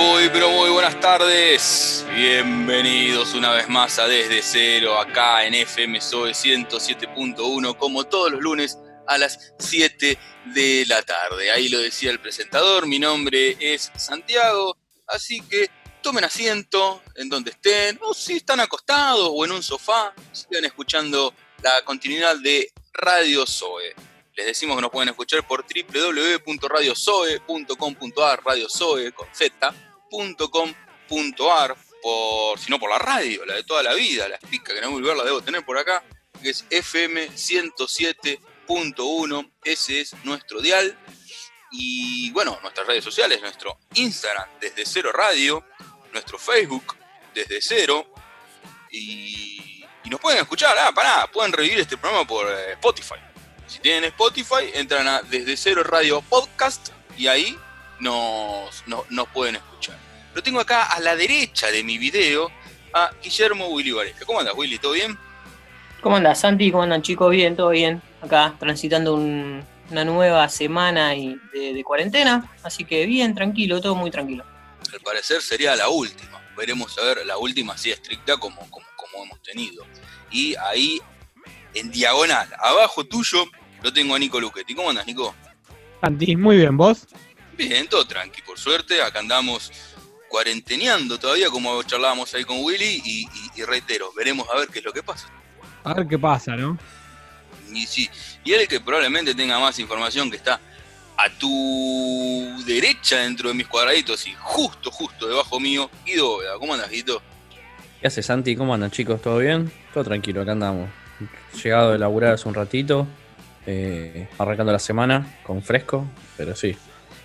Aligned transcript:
Muy, 0.00 0.30
pero 0.30 0.50
muy 0.50 0.70
buenas 0.70 0.98
tardes. 0.98 2.06
Bienvenidos 2.14 3.34
una 3.34 3.50
vez 3.50 3.68
más 3.68 3.98
a 3.98 4.08
Desde 4.08 4.40
Cero, 4.40 4.98
acá 4.98 5.44
en 5.44 5.52
FM 5.52 6.00
SOE 6.00 6.30
107.1, 6.30 7.76
como 7.76 8.04
todos 8.04 8.32
los 8.32 8.40
lunes 8.40 8.78
a 9.06 9.18
las 9.18 9.52
7 9.58 10.16
de 10.54 10.86
la 10.88 11.02
tarde. 11.02 11.50
Ahí 11.50 11.68
lo 11.68 11.80
decía 11.80 12.10
el 12.10 12.18
presentador, 12.18 12.86
mi 12.86 12.98
nombre 12.98 13.58
es 13.60 13.92
Santiago, 13.94 14.78
así 15.06 15.42
que 15.42 15.68
tomen 16.02 16.24
asiento 16.24 17.02
en 17.16 17.28
donde 17.28 17.50
estén, 17.50 17.98
o 18.00 18.14
si 18.14 18.38
están 18.38 18.60
acostados 18.60 19.28
o 19.30 19.44
en 19.44 19.52
un 19.52 19.62
sofá, 19.62 20.14
sigan 20.32 20.64
escuchando 20.64 21.34
la 21.62 21.82
continuidad 21.84 22.38
de 22.38 22.72
Radio 22.94 23.44
Zoe. 23.46 23.94
Les 24.34 24.46
decimos 24.46 24.76
que 24.76 24.82
nos 24.82 24.90
pueden 24.90 25.10
escuchar 25.10 25.46
por 25.46 25.62
www.radiozoe.com.ar, 25.62 28.42
radiozoe 28.42 29.12
con 29.12 29.28
z.com.ar, 30.10 31.76
por, 32.02 32.58
si 32.58 32.70
no 32.70 32.78
por 32.78 32.90
la 32.90 32.98
radio, 32.98 33.44
la 33.44 33.54
de 33.54 33.64
toda 33.64 33.82
la 33.82 33.92
vida, 33.94 34.28
la 34.28 34.38
pica 34.38 34.72
que 34.74 34.80
no 34.80 34.90
voy 34.90 35.10
a 35.10 35.14
la 35.14 35.24
debo 35.24 35.42
tener 35.42 35.64
por 35.64 35.76
acá, 35.78 36.04
que 36.42 36.50
es 36.50 36.64
FM 36.70 37.30
107.1, 37.30 39.52
ese 39.64 40.00
es 40.00 40.14
nuestro 40.24 40.60
dial. 40.60 40.98
Y 41.72 42.30
bueno, 42.32 42.58
nuestras 42.62 42.84
redes 42.86 43.04
sociales, 43.04 43.40
nuestro 43.40 43.78
Instagram 43.94 44.48
desde 44.60 44.84
cero 44.84 45.12
radio, 45.12 45.64
nuestro 46.12 46.38
Facebook 46.38 46.96
desde 47.32 47.62
cero. 47.62 48.12
Y, 48.90 49.56
nos 50.10 50.18
pueden 50.18 50.40
escuchar, 50.40 50.76
ah, 50.76 50.90
pará, 50.92 51.30
pueden 51.32 51.52
revivir 51.52 51.78
este 51.78 51.96
programa 51.96 52.26
por 52.26 52.50
eh, 52.50 52.72
Spotify. 52.72 53.14
Si 53.68 53.78
tienen 53.78 54.02
Spotify, 54.06 54.68
entran 54.74 55.06
a 55.06 55.22
Desde 55.22 55.56
Cero 55.56 55.84
Radio 55.84 56.20
Podcast 56.22 56.88
y 57.16 57.28
ahí 57.28 57.56
nos, 58.00 58.86
nos, 58.86 59.10
nos 59.10 59.28
pueden 59.28 59.56
escuchar. 59.56 59.96
Lo 60.34 60.42
tengo 60.42 60.60
acá 60.60 60.84
a 60.84 61.00
la 61.00 61.16
derecha 61.16 61.68
de 61.70 61.82
mi 61.84 61.98
video 61.98 62.50
a 62.92 63.10
Guillermo 63.22 63.66
Willy 63.68 63.92
Varela. 63.92 64.16
¿Cómo 64.26 64.40
andas, 64.40 64.54
Willy? 64.56 64.78
¿Todo 64.78 64.92
bien? 64.92 65.18
¿Cómo 66.00 66.16
andas, 66.16 66.40
Santi? 66.40 66.70
¿Cómo 66.70 66.82
andan, 66.84 67.02
chicos? 67.02 67.30
Bien, 67.30 67.56
todo 67.56 67.70
bien. 67.70 68.00
Acá 68.22 68.54
transitando 68.58 69.14
un- 69.14 69.64
una 69.90 70.04
nueva 70.04 70.48
semana 70.48 71.14
y 71.16 71.36
de, 71.52 71.74
de 71.74 71.84
cuarentena. 71.84 72.48
Así 72.62 72.84
que 72.84 73.06
bien, 73.06 73.34
tranquilo, 73.34 73.80
todo 73.80 73.94
muy 73.96 74.10
tranquilo. 74.10 74.44
Al 74.92 75.00
parecer 75.00 75.42
sería 75.42 75.74
la 75.76 75.88
última. 75.88 76.40
Veremos 76.56 76.96
a 76.98 77.02
ver 77.02 77.26
la 77.26 77.38
última 77.38 77.74
así 77.74 77.90
estricta 77.90 78.36
como, 78.36 78.60
como, 78.70 78.86
como 78.96 79.24
hemos 79.24 79.42
tenido. 79.42 79.84
Y 80.30 80.54
ahí, 80.56 81.00
en 81.74 81.90
diagonal, 81.90 82.48
abajo 82.62 83.04
tuyo, 83.04 83.44
lo 83.82 83.92
tengo 83.92 84.14
a 84.14 84.18
Nico 84.18 84.40
Luchetti. 84.40 84.74
¿Cómo 84.74 84.90
andas, 84.90 85.06
Nico? 85.06 85.34
Santi, 86.00 86.36
muy 86.36 86.56
bien, 86.58 86.76
¿vos? 86.76 87.06
Bien, 87.68 87.86
todo 87.86 88.06
tranqui, 88.06 88.40
por 88.40 88.58
suerte. 88.58 89.02
Acá 89.02 89.18
andamos 89.18 89.70
cuarenteneando 90.28 91.18
todavía, 91.18 91.50
como 91.50 91.82
charlábamos 91.82 92.32
ahí 92.34 92.44
con 92.44 92.64
Willy. 92.64 93.02
Y, 93.04 93.20
y- 93.22 93.28
y 93.60 93.64
reitero, 93.64 94.10
veremos 94.16 94.48
a 94.48 94.58
ver 94.58 94.68
qué 94.68 94.78
es 94.78 94.84
lo 94.84 94.92
que 94.92 95.02
pasa. 95.02 95.28
A 95.84 95.92
ver 95.92 96.06
qué 96.06 96.18
pasa, 96.18 96.56
¿no? 96.56 96.78
Y 97.72 97.86
sí, 97.86 98.08
y 98.44 98.52
él 98.52 98.66
que 98.66 98.80
probablemente 98.80 99.34
tenga 99.34 99.58
más 99.60 99.78
información 99.78 100.30
que 100.30 100.36
está 100.38 100.58
a 101.18 101.28
tu 101.38 102.62
derecha 102.66 103.18
dentro 103.18 103.48
de 103.50 103.54
mis 103.54 103.66
cuadraditos 103.66 104.26
y 104.26 104.34
justo, 104.38 104.90
justo 104.90 105.28
debajo 105.28 105.60
mío, 105.60 105.90
Guido. 106.06 106.38
¿Cómo 106.58 106.72
andas, 106.74 106.90
Guido? 106.90 107.20
¿Qué 108.00 108.06
hace 108.06 108.22
Santi? 108.22 108.56
¿Cómo 108.56 108.72
andan 108.72 108.90
chicos? 108.90 109.20
¿Todo 109.20 109.36
bien? 109.38 109.70
Todo 109.92 110.04
tranquilo, 110.04 110.40
acá 110.40 110.52
andamos. 110.52 110.88
Llegado 111.62 111.92
de 111.92 111.98
laburar 111.98 112.32
hace 112.32 112.48
un 112.48 112.54
ratito, 112.54 113.06
eh, 113.66 114.28
arrancando 114.38 114.72
la 114.72 114.78
semana 114.78 115.38
con 115.44 115.62
fresco, 115.62 116.06
pero 116.38 116.56
sí. 116.56 116.74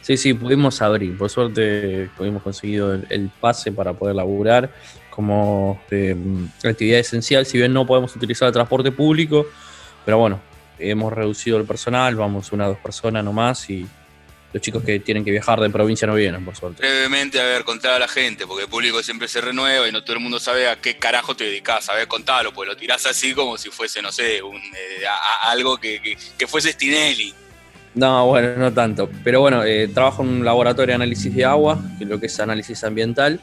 Sí, 0.06 0.18
sí, 0.18 0.36
pudimos 0.36 0.84
abrir. 0.84 1.18
Por 1.18 1.32
suerte 1.32 2.12
pudimos 2.16 2.44
conseguido 2.44 2.94
el, 2.94 3.08
el 3.10 3.30
pase 3.40 3.72
para 3.72 3.94
poder 3.94 4.16
laburar 4.16 4.72
como 5.10 5.82
eh, 5.90 6.16
actividad 6.64 7.00
esencial, 7.00 7.46
si 7.48 7.58
bien 7.58 7.74
no 7.74 7.88
podemos 7.88 8.16
utilizar 8.16 8.48
el 8.48 8.54
transporte 8.54 8.92
público, 8.92 9.48
pero 10.06 10.20
bueno, 10.20 10.40
hemos 10.78 11.12
reducido 11.12 11.58
el 11.58 11.66
personal, 11.66 12.16
vamos 12.16 12.52
una 12.52 12.66
o 12.68 12.70
dos 12.70 12.78
personas 12.78 13.24
nomás 13.24 13.68
y 13.72 13.88
los 14.54 14.62
chicos 14.62 14.84
que 14.84 15.00
tienen 15.00 15.26
que 15.26 15.32
viajar 15.32 15.60
de 15.60 15.70
provincia 15.72 16.06
no 16.06 16.14
vienen, 16.14 16.46
por 16.46 16.56
suerte. 16.56 16.82
Brevemente, 16.82 17.40
a 17.42 17.44
ver, 17.46 17.64
contar 17.64 17.94
a 17.94 18.00
la 18.00 18.08
gente, 18.08 18.46
porque 18.46 18.66
el 18.66 18.70
público 18.70 19.02
siempre 19.02 19.28
se 19.28 19.42
renueva 19.42 19.88
y 19.88 19.92
no 19.92 20.04
todo 20.04 20.14
el 20.18 20.22
mundo 20.22 20.40
sabe 20.40 20.68
a 20.70 20.76
qué 20.80 20.98
carajo 20.98 21.36
te 21.36 21.46
dedicas. 21.46 21.90
A 21.90 21.96
ver, 21.96 22.08
contalo, 22.08 22.54
pues 22.54 22.70
lo 22.70 22.78
tirás 22.78 23.06
así 23.08 23.34
como 23.34 23.58
si 23.58 23.70
fuese, 23.70 24.02
no 24.04 24.12
sé, 24.12 24.44
un, 24.44 24.56
eh, 24.58 25.06
a- 25.10 25.48
a- 25.48 25.52
algo 25.52 25.78
que, 25.78 26.00
que- 26.02 26.16
que 26.38 26.46
fuese 26.48 26.72
Stinelli. 26.74 27.34
No, 27.96 28.28
bueno, 28.28 28.56
no 28.58 28.74
tanto. 28.74 29.10
Pero 29.24 29.40
bueno, 29.42 29.64
eh, 29.64 29.88
trabajo 29.88 30.22
en 30.24 30.30
un 30.30 30.46
laboratorio 30.46 30.92
de 30.92 30.96
análisis 30.96 31.34
de 31.34 31.46
agua, 31.46 31.80
que 31.98 32.04
es 32.04 32.10
lo 32.10 32.20
que 32.20 32.26
es 32.26 32.40
análisis 32.40 32.84
ambiental, 32.84 33.40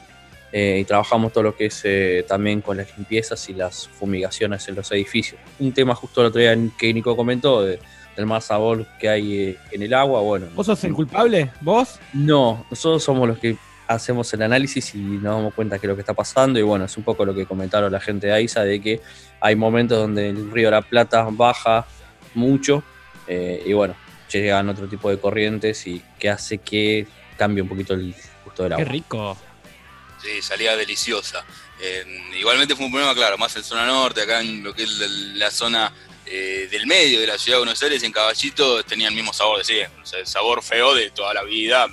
eh, 0.51 0.77
y 0.81 0.85
trabajamos 0.85 1.33
todo 1.33 1.43
lo 1.45 1.55
que 1.55 1.65
es 1.65 1.81
eh, 1.83 2.23
también 2.27 2.61
con 2.61 2.77
las 2.77 2.95
limpiezas 2.95 3.49
y 3.49 3.53
las 3.53 3.87
fumigaciones 3.87 4.67
en 4.67 4.75
los 4.75 4.91
edificios. 4.91 5.41
Un 5.59 5.71
tema 5.73 5.95
justo 5.95 6.21
el 6.21 6.27
otro 6.27 6.39
día 6.39 6.55
que 6.77 6.93
Nico 6.93 7.15
comentó, 7.17 7.63
de- 7.63 7.79
del 8.15 8.27
mal 8.27 8.43
sabor 8.43 8.85
que 8.99 9.09
hay 9.09 9.37
eh, 9.39 9.57
en 9.71 9.81
el 9.81 9.91
agua, 9.95 10.21
bueno. 10.21 10.45
¿Vos 10.53 10.67
sos 10.67 10.83
el 10.83 10.93
culpable? 10.93 11.49
¿Vos? 11.61 11.99
No, 12.13 12.63
nosotros 12.69 13.03
somos 13.03 13.27
los 13.27 13.39
que 13.39 13.57
hacemos 13.87 14.31
el 14.35 14.43
análisis 14.43 14.93
y 14.93 14.99
nos 14.99 15.35
damos 15.35 15.53
cuenta 15.55 15.79
que 15.79 15.87
lo 15.87 15.95
que 15.95 16.01
está 16.01 16.13
pasando 16.13 16.59
y 16.59 16.61
bueno, 16.61 16.85
es 16.85 16.95
un 16.95 17.03
poco 17.03 17.25
lo 17.25 17.33
que 17.33 17.47
comentaron 17.47 17.91
la 17.91 17.99
gente 17.99 18.27
de 18.27 18.33
AISA 18.33 18.63
de 18.63 18.79
que 18.79 19.01
hay 19.41 19.55
momentos 19.55 19.97
donde 19.97 20.29
el 20.29 20.51
río 20.51 20.67
de 20.67 20.71
la 20.71 20.81
Plata 20.83 21.27
baja 21.31 21.87
mucho 22.35 22.83
eh, 23.27 23.63
y 23.65 23.73
bueno, 23.73 23.95
llegan 24.41 24.69
otro 24.69 24.87
tipo 24.87 25.09
de 25.09 25.19
corrientes 25.19 25.85
y 25.87 26.01
que 26.19 26.29
hace 26.29 26.57
que 26.59 27.07
cambie 27.37 27.61
un 27.61 27.69
poquito 27.69 27.93
el 27.93 28.13
gusto 28.45 28.63
del 28.63 28.71
Qué 28.75 28.81
agua. 28.81 28.91
rico. 28.91 29.37
Sí, 30.21 30.41
salía 30.41 30.75
deliciosa. 30.77 31.43
Eh, 31.81 32.05
igualmente 32.39 32.75
fue 32.75 32.85
un 32.85 32.91
problema, 32.91 33.13
claro, 33.13 33.37
más 33.37 33.55
en 33.57 33.63
zona 33.63 33.85
norte, 33.85 34.21
acá 34.21 34.39
en 34.41 34.63
lo 34.63 34.73
que 34.73 34.83
es 34.83 34.89
la, 35.35 35.51
zona 35.51 35.91
eh, 36.25 36.67
del 36.71 36.87
medio 36.87 37.19
de 37.19 37.27
la 37.27 37.37
ciudad 37.37 37.57
de 37.57 37.61
Buenos 37.65 37.83
Aires, 37.83 38.01
en 38.03 38.11
Caballito, 38.13 38.83
tenía 38.83 39.09
el 39.09 39.15
mismo 39.15 39.33
sabor 39.33 39.57
de 39.57 39.65
siempre, 39.65 40.01
o 40.01 40.05
sea, 40.05 40.19
el 40.19 40.27
sabor 40.27 40.63
feo 40.63 40.93
de 40.93 41.09
toda 41.11 41.33
la 41.33 41.43
vida. 41.43 41.87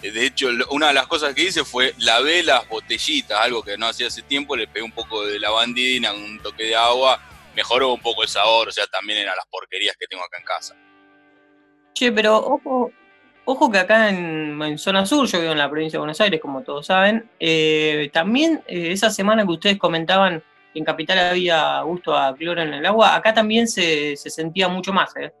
que- 0.00 0.10
de 0.10 0.26
hecho, 0.26 0.48
una 0.70 0.88
de 0.88 0.94
las 0.94 1.06
cosas 1.06 1.32
que 1.34 1.42
hice 1.44 1.64
fue 1.64 1.94
lavé 1.98 2.42
las 2.42 2.66
botellitas, 2.68 3.38
algo 3.38 3.62
que 3.62 3.76
no 3.78 3.86
hacía 3.86 4.06
hace 4.08 4.22
tiempo, 4.22 4.56
le 4.56 4.66
pegué 4.66 4.82
un 4.84 4.90
poco 4.92 5.24
de 5.26 5.38
lavandina, 5.38 6.12
un 6.12 6.40
toque 6.40 6.64
de 6.64 6.74
agua, 6.74 7.20
mejoró 7.54 7.94
un 7.94 8.00
poco 8.00 8.22
el 8.22 8.28
sabor, 8.28 8.68
o 8.68 8.72
sea, 8.72 8.86
también 8.86 9.18
eran 9.20 9.36
las 9.36 9.46
porquerías 9.46 9.96
que 9.98 10.06
tengo 10.06 10.22
acá 10.24 10.38
en 10.38 10.44
casa. 10.44 10.76
Che, 11.94 12.12
pero 12.12 12.36
ojo, 12.36 12.90
ojo 13.44 13.70
que 13.70 13.78
acá 13.78 14.08
en, 14.08 14.60
en 14.62 14.78
zona 14.78 15.04
sur, 15.06 15.26
yo 15.26 15.40
vivo 15.40 15.52
en 15.52 15.58
la 15.58 15.70
provincia 15.70 15.96
de 15.96 16.00
Buenos 16.00 16.20
Aires, 16.20 16.40
como 16.40 16.62
todos 16.62 16.86
saben, 16.86 17.28
eh, 17.38 18.10
también 18.12 18.62
eh, 18.66 18.92
esa 18.92 19.10
semana 19.10 19.44
que 19.44 19.52
ustedes 19.52 19.78
comentaban 19.78 20.42
que 20.72 20.78
en 20.78 20.84
Capital 20.84 21.18
había 21.18 21.82
gusto 21.82 22.16
a 22.16 22.34
cloro 22.34 22.62
en 22.62 22.72
el 22.72 22.86
agua, 22.86 23.14
acá 23.14 23.34
también 23.34 23.68
se, 23.68 24.16
se 24.16 24.30
sentía 24.30 24.68
mucho 24.68 24.92
más, 24.92 25.14
¿eh? 25.16 25.32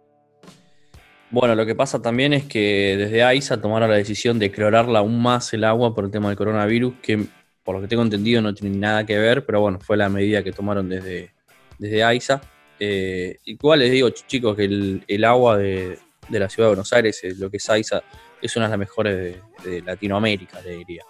Bueno, 1.30 1.54
lo 1.54 1.64
que 1.64 1.74
pasa 1.74 2.02
también 2.02 2.34
es 2.34 2.44
que 2.44 2.94
desde 2.98 3.22
AISA 3.22 3.58
tomaron 3.58 3.88
la 3.88 3.96
decisión 3.96 4.38
de 4.38 4.52
clorarla 4.52 4.98
aún 4.98 5.22
más 5.22 5.54
el 5.54 5.64
agua 5.64 5.94
por 5.94 6.04
el 6.04 6.10
tema 6.10 6.28
del 6.28 6.36
coronavirus, 6.36 6.96
que 7.00 7.24
por 7.62 7.74
lo 7.74 7.80
que 7.80 7.88
tengo 7.88 8.02
entendido 8.02 8.42
no 8.42 8.52
tiene 8.52 8.76
nada 8.76 9.06
que 9.06 9.16
ver, 9.16 9.46
pero 9.46 9.62
bueno, 9.62 9.80
fue 9.80 9.96
la 9.96 10.10
medida 10.10 10.42
que 10.42 10.52
tomaron 10.52 10.90
desde, 10.90 11.32
desde 11.82 12.04
AISA. 12.04 12.40
Eh, 12.78 13.38
igual 13.44 13.80
les 13.80 13.90
digo, 13.90 14.08
ch- 14.08 14.26
chicos, 14.26 14.56
que 14.56 14.64
el, 14.64 15.24
agua 15.24 15.58
de, 15.58 15.98
de 16.28 16.38
la 16.38 16.48
ciudad 16.48 16.68
de 16.68 16.74
Buenos 16.74 16.92
Aires, 16.92 17.22
eh, 17.24 17.34
lo 17.36 17.50
que 17.50 17.58
es 17.58 17.68
AISA, 17.68 18.02
es 18.40 18.56
una 18.56 18.66
de 18.66 18.70
las 18.70 18.78
mejores 18.78 19.16
de, 19.64 19.70
de 19.70 19.82
Latinoamérica, 19.82 20.60
le 20.62 20.76
diría. 20.78 21.04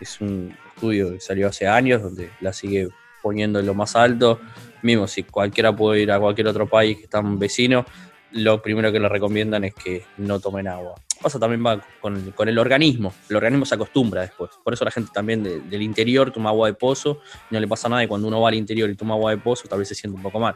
Es 0.00 0.20
un 0.20 0.54
estudio 0.74 1.12
que 1.12 1.20
salió 1.20 1.48
hace 1.48 1.66
años, 1.66 2.02
donde 2.02 2.30
la 2.40 2.52
sigue 2.52 2.88
poniendo 3.22 3.60
en 3.60 3.66
lo 3.66 3.74
más 3.74 3.96
alto. 3.96 4.40
Mismo 4.82 5.06
si 5.06 5.22
cualquiera 5.22 5.74
puede 5.74 6.02
ir 6.02 6.12
a 6.12 6.20
cualquier 6.20 6.48
otro 6.48 6.66
país 6.68 6.98
que 6.98 7.04
están 7.04 7.38
vecinos, 7.38 7.86
lo 8.32 8.60
primero 8.60 8.92
que 8.92 9.00
le 9.00 9.08
recomiendan 9.08 9.64
es 9.64 9.74
que 9.74 10.04
no 10.18 10.38
tomen 10.40 10.68
agua. 10.68 10.94
Pasa 11.22 11.38
también 11.38 11.64
va 11.64 11.80
con, 12.00 12.30
con 12.32 12.48
el 12.48 12.58
organismo. 12.58 13.14
El 13.28 13.36
organismo 13.36 13.64
se 13.66 13.74
acostumbra 13.74 14.20
después. 14.22 14.50
Por 14.62 14.74
eso 14.74 14.84
la 14.84 14.90
gente 14.90 15.10
también 15.12 15.42
de- 15.42 15.60
del 15.60 15.82
interior 15.82 16.30
toma 16.30 16.50
agua 16.50 16.68
de 16.68 16.74
pozo 16.74 17.20
no 17.50 17.58
le 17.58 17.66
pasa 17.66 17.88
nada. 17.88 18.04
Y 18.04 18.06
cuando 18.06 18.28
uno 18.28 18.40
va 18.40 18.48
al 18.50 18.54
interior 18.54 18.88
y 18.90 18.94
toma 18.94 19.14
agua 19.14 19.30
de 19.32 19.38
pozo, 19.38 19.66
tal 19.68 19.78
vez 19.78 19.88
se 19.88 19.94
siente 19.94 20.16
un 20.16 20.22
poco 20.22 20.38
mal. 20.38 20.54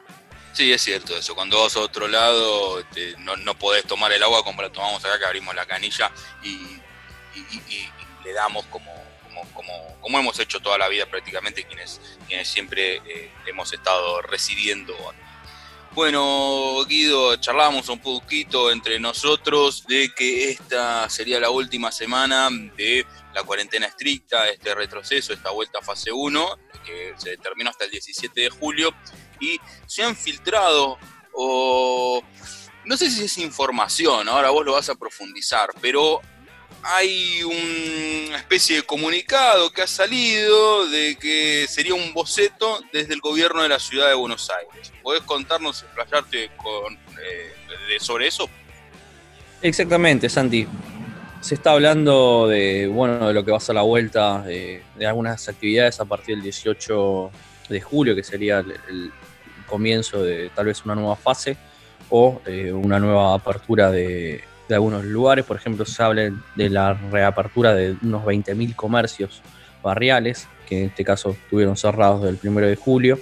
Sí, 0.52 0.72
es 0.72 0.82
cierto 0.82 1.16
eso. 1.16 1.34
Cuando 1.34 1.60
vas 1.62 1.76
a 1.76 1.80
otro 1.80 2.08
lado, 2.08 2.78
este, 2.80 3.14
no, 3.18 3.36
no 3.36 3.54
podés 3.54 3.84
tomar 3.84 4.12
el 4.12 4.22
agua 4.22 4.42
como 4.44 4.60
la 4.62 4.70
tomamos 4.70 5.04
acá, 5.04 5.18
que 5.18 5.24
abrimos 5.26 5.54
la 5.54 5.64
canilla 5.64 6.10
y 6.42 6.58
le 8.24 8.32
damos 8.32 8.64
como, 8.66 8.92
como, 9.24 9.42
como, 9.54 9.72
como 10.00 10.18
hemos 10.18 10.38
hecho 10.40 10.60
toda 10.60 10.76
la 10.78 10.88
vida 10.88 11.06
prácticamente 11.06 11.64
quienes, 11.64 12.00
quienes 12.28 12.48
siempre 12.48 12.96
eh, 12.96 13.30
hemos 13.46 13.72
estado 13.72 14.20
residiendo. 14.22 14.94
Bueno, 15.92 16.84
Guido, 16.84 17.34
charlamos 17.36 17.88
un 17.88 17.98
poquito 17.98 18.70
entre 18.70 19.00
nosotros 19.00 19.84
de 19.88 20.14
que 20.14 20.50
esta 20.50 21.10
sería 21.10 21.40
la 21.40 21.50
última 21.50 21.90
semana 21.90 22.48
de 22.76 23.04
la 23.34 23.42
cuarentena 23.42 23.86
estricta, 23.86 24.48
este 24.48 24.72
retroceso, 24.72 25.32
esta 25.32 25.50
vuelta 25.50 25.80
a 25.80 25.82
fase 25.82 26.12
1, 26.12 26.58
que 26.84 27.14
se 27.16 27.36
terminó 27.38 27.70
hasta 27.70 27.86
el 27.86 27.90
17 27.90 28.40
de 28.40 28.50
julio, 28.50 28.94
y 29.40 29.58
se 29.86 30.04
han 30.04 30.14
filtrado 30.14 30.96
o 31.34 32.22
no 32.84 32.96
sé 32.96 33.10
si 33.10 33.24
es 33.24 33.38
información, 33.38 34.28
ahora 34.28 34.50
vos 34.50 34.64
lo 34.64 34.72
vas 34.74 34.88
a 34.90 34.94
profundizar, 34.94 35.70
pero 35.80 36.20
hay 36.82 37.42
una 37.42 38.38
especie 38.38 38.76
de 38.76 38.82
comunicado 38.82 39.70
que 39.70 39.82
ha 39.82 39.86
salido 39.86 40.88
de 40.88 41.16
que 41.20 41.66
sería 41.68 41.94
un 41.94 42.12
boceto 42.14 42.80
desde 42.92 43.14
el 43.14 43.20
gobierno 43.20 43.62
de 43.62 43.68
la 43.68 43.78
ciudad 43.78 44.08
de 44.08 44.14
Buenos 44.14 44.50
Aires. 44.50 44.92
¿Podés 45.02 45.22
contarnos, 45.22 45.82
explayarte 45.82 46.50
con, 46.56 46.94
eh, 46.94 47.52
sobre 47.98 48.28
eso? 48.28 48.48
Exactamente, 49.62 50.28
Santi. 50.28 50.66
Se 51.40 51.54
está 51.54 51.72
hablando 51.72 52.48
de, 52.48 52.86
bueno, 52.86 53.28
de 53.28 53.34
lo 53.34 53.44
que 53.44 53.50
va 53.50 53.56
a 53.58 53.60
ser 53.60 53.74
la 53.74 53.82
vuelta 53.82 54.42
de, 54.42 54.82
algunas 55.06 55.48
actividades 55.48 56.00
a 56.00 56.04
partir 56.04 56.36
del 56.36 56.44
18 56.44 57.30
de 57.68 57.80
julio, 57.80 58.14
que 58.14 58.22
sería 58.22 58.58
el, 58.58 59.12
comienzo 59.66 60.24
de 60.24 60.50
tal 60.52 60.66
vez 60.66 60.84
una 60.84 60.96
nueva 60.96 61.14
fase 61.14 61.56
o 62.08 62.42
eh, 62.44 62.72
una 62.72 62.98
nueva 62.98 63.34
apertura 63.34 63.88
de, 63.88 64.42
de 64.70 64.76
algunos 64.76 65.04
lugares. 65.04 65.44
Por 65.44 65.56
ejemplo, 65.56 65.84
se 65.84 66.02
habla 66.02 66.32
de 66.54 66.70
la 66.70 66.94
reapertura 66.94 67.74
de 67.74 67.96
unos 68.02 68.24
20.000 68.24 68.74
comercios 68.74 69.42
barriales, 69.82 70.48
que 70.66 70.78
en 70.78 70.88
este 70.88 71.04
caso 71.04 71.30
estuvieron 71.30 71.76
cerrados 71.76 72.22
del 72.22 72.38
1 72.42 72.60
de 72.60 72.76
julio. 72.76 73.18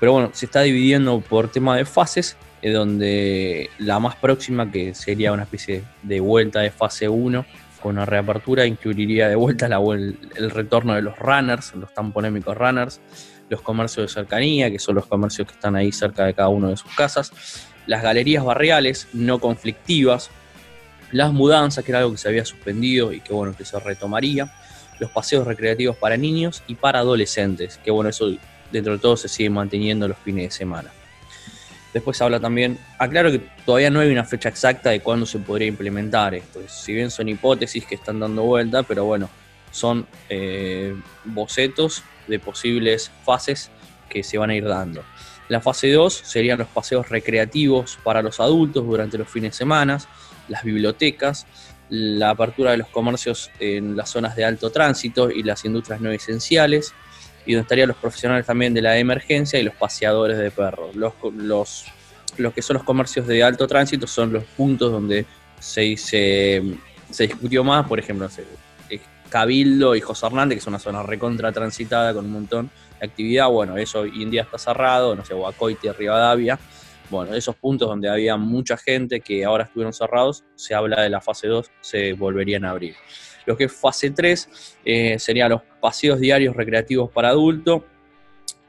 Pero 0.00 0.12
bueno, 0.12 0.30
se 0.32 0.46
está 0.46 0.62
dividiendo 0.62 1.20
por 1.20 1.48
tema 1.48 1.76
de 1.76 1.84
fases, 1.84 2.36
donde 2.62 3.70
la 3.78 3.98
más 3.98 4.16
próxima, 4.16 4.70
que 4.70 4.94
sería 4.94 5.32
una 5.32 5.44
especie 5.44 5.84
de 6.02 6.20
vuelta 6.20 6.60
de 6.60 6.70
fase 6.70 7.08
1 7.08 7.44
con 7.80 7.96
una 7.96 8.06
reapertura, 8.06 8.64
incluiría 8.64 9.28
de 9.28 9.34
vuelta 9.34 9.66
el, 9.66 10.18
el 10.36 10.50
retorno 10.50 10.94
de 10.94 11.02
los 11.02 11.18
runners, 11.18 11.74
los 11.74 11.92
tan 11.92 12.12
polémicos 12.12 12.56
runners, 12.56 13.00
los 13.48 13.60
comercios 13.60 14.06
de 14.06 14.12
cercanía, 14.12 14.70
que 14.70 14.78
son 14.78 14.94
los 14.94 15.06
comercios 15.06 15.48
que 15.48 15.54
están 15.54 15.74
ahí 15.76 15.90
cerca 15.90 16.24
de 16.24 16.34
cada 16.34 16.48
uno 16.48 16.68
de 16.68 16.76
sus 16.76 16.94
casas, 16.94 17.32
las 17.86 18.02
galerías 18.02 18.44
barriales 18.44 19.08
no 19.12 19.40
conflictivas, 19.40 20.30
las 21.12 21.32
mudanzas, 21.32 21.84
que 21.84 21.92
era 21.92 22.00
algo 22.00 22.12
que 22.12 22.18
se 22.18 22.28
había 22.28 22.44
suspendido 22.44 23.12
y 23.12 23.20
que 23.20 23.32
bueno, 23.32 23.54
que 23.56 23.64
se 23.64 23.78
retomaría, 23.78 24.52
los 24.98 25.10
paseos 25.10 25.46
recreativos 25.46 25.96
para 25.96 26.16
niños 26.16 26.62
y 26.66 26.74
para 26.74 27.00
adolescentes, 27.00 27.78
que 27.84 27.90
bueno, 27.90 28.10
eso 28.10 28.32
dentro 28.70 28.94
de 28.94 28.98
todo 28.98 29.16
se 29.16 29.28
sigue 29.28 29.50
manteniendo 29.50 30.08
los 30.08 30.18
fines 30.18 30.44
de 30.44 30.50
semana. 30.50 30.90
Después 31.92 32.20
habla 32.22 32.40
también, 32.40 32.78
aclaro 32.98 33.30
que 33.30 33.40
todavía 33.66 33.90
no 33.90 34.00
hay 34.00 34.10
una 34.10 34.24
fecha 34.24 34.48
exacta 34.48 34.90
de 34.90 35.00
cuándo 35.00 35.26
se 35.26 35.38
podría 35.38 35.68
implementar 35.68 36.34
esto, 36.34 36.60
si 36.66 36.94
bien 36.94 37.10
son 37.10 37.28
hipótesis 37.28 37.84
que 37.84 37.96
están 37.96 38.18
dando 38.18 38.42
vuelta, 38.44 38.82
pero 38.82 39.04
bueno, 39.04 39.28
son 39.70 40.06
eh, 40.30 40.94
bocetos 41.24 42.02
de 42.28 42.38
posibles 42.38 43.10
fases 43.24 43.70
que 44.08 44.22
se 44.22 44.38
van 44.38 44.50
a 44.50 44.54
ir 44.54 44.66
dando. 44.66 45.04
La 45.48 45.60
fase 45.60 45.90
2 45.90 46.14
serían 46.14 46.58
los 46.58 46.68
paseos 46.68 47.10
recreativos 47.10 47.98
para 48.02 48.22
los 48.22 48.40
adultos 48.40 48.86
durante 48.86 49.18
los 49.18 49.28
fines 49.28 49.52
de 49.52 49.58
semana, 49.58 49.98
las 50.48 50.62
bibliotecas, 50.64 51.46
la 51.88 52.30
apertura 52.30 52.70
de 52.70 52.78
los 52.78 52.88
comercios 52.88 53.50
en 53.60 53.96
las 53.96 54.10
zonas 54.10 54.34
de 54.34 54.44
alto 54.44 54.70
tránsito 54.70 55.30
y 55.30 55.42
las 55.42 55.64
industrias 55.64 56.00
no 56.00 56.10
esenciales, 56.10 56.94
y 57.44 57.52
donde 57.52 57.62
estarían 57.62 57.88
los 57.88 57.96
profesionales 57.96 58.46
también 58.46 58.72
de 58.72 58.82
la 58.82 58.96
emergencia 58.98 59.58
y 59.58 59.62
los 59.62 59.74
paseadores 59.74 60.38
de 60.38 60.50
perros. 60.50 60.94
Los, 60.94 61.14
los, 61.34 62.54
que 62.54 62.62
son 62.62 62.74
los 62.74 62.84
comercios 62.84 63.26
de 63.26 63.42
alto 63.42 63.66
tránsito 63.66 64.06
son 64.06 64.32
los 64.32 64.44
puntos 64.44 64.92
donde 64.92 65.26
se, 65.58 65.96
se, 65.96 66.62
se 67.10 67.26
discutió 67.26 67.64
más, 67.64 67.86
por 67.86 67.98
ejemplo, 67.98 68.28
Cabildo 69.28 69.96
y 69.96 70.00
José 70.02 70.26
Hernández, 70.26 70.56
que 70.56 70.60
es 70.60 70.66
una 70.66 70.78
zona 70.78 71.02
recontra 71.02 71.52
transitada 71.52 72.12
con 72.12 72.26
un 72.26 72.32
montón 72.32 72.70
de 73.00 73.06
actividad. 73.06 73.48
Bueno, 73.48 73.76
eso 73.78 74.00
hoy 74.00 74.22
en 74.22 74.30
día 74.30 74.42
está 74.42 74.58
cerrado, 74.58 75.16
no 75.16 75.24
sé, 75.24 75.34
Rivadavia 75.98 76.58
bueno, 77.12 77.34
esos 77.34 77.54
puntos 77.56 77.88
donde 77.88 78.08
había 78.08 78.36
mucha 78.36 78.76
gente 78.76 79.20
que 79.20 79.44
ahora 79.44 79.64
estuvieron 79.64 79.92
cerrados, 79.92 80.44
se 80.54 80.74
habla 80.74 81.02
de 81.02 81.10
la 81.10 81.20
fase 81.20 81.46
2, 81.46 81.70
se 81.80 82.14
volverían 82.14 82.64
a 82.64 82.70
abrir. 82.70 82.94
Lo 83.44 83.56
que 83.56 83.64
es 83.64 83.72
fase 83.72 84.10
3 84.10 84.78
eh, 84.84 85.18
serían 85.18 85.50
los 85.50 85.62
paseos 85.80 86.18
diarios 86.18 86.56
recreativos 86.56 87.10
para 87.10 87.28
adultos, 87.28 87.82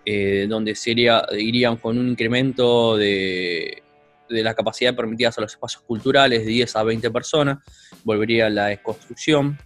eh, 0.05 0.45
donde 0.49 0.75
sería, 0.75 1.25
irían 1.31 1.77
con 1.77 1.97
un 1.97 2.09
incremento 2.09 2.97
de, 2.97 3.81
la 4.27 4.53
capacidad 4.53 4.93
permitida 4.93 5.29
a 5.29 5.41
los 5.41 5.53
espacios 5.53 5.83
culturales 5.83 6.43
de 6.43 6.51
10 6.51 6.75
a 6.75 6.83
20 6.83 7.11
personas, 7.11 7.59
volvería 8.03 8.49
la 8.49 8.65
desconstrucción, 8.67 9.57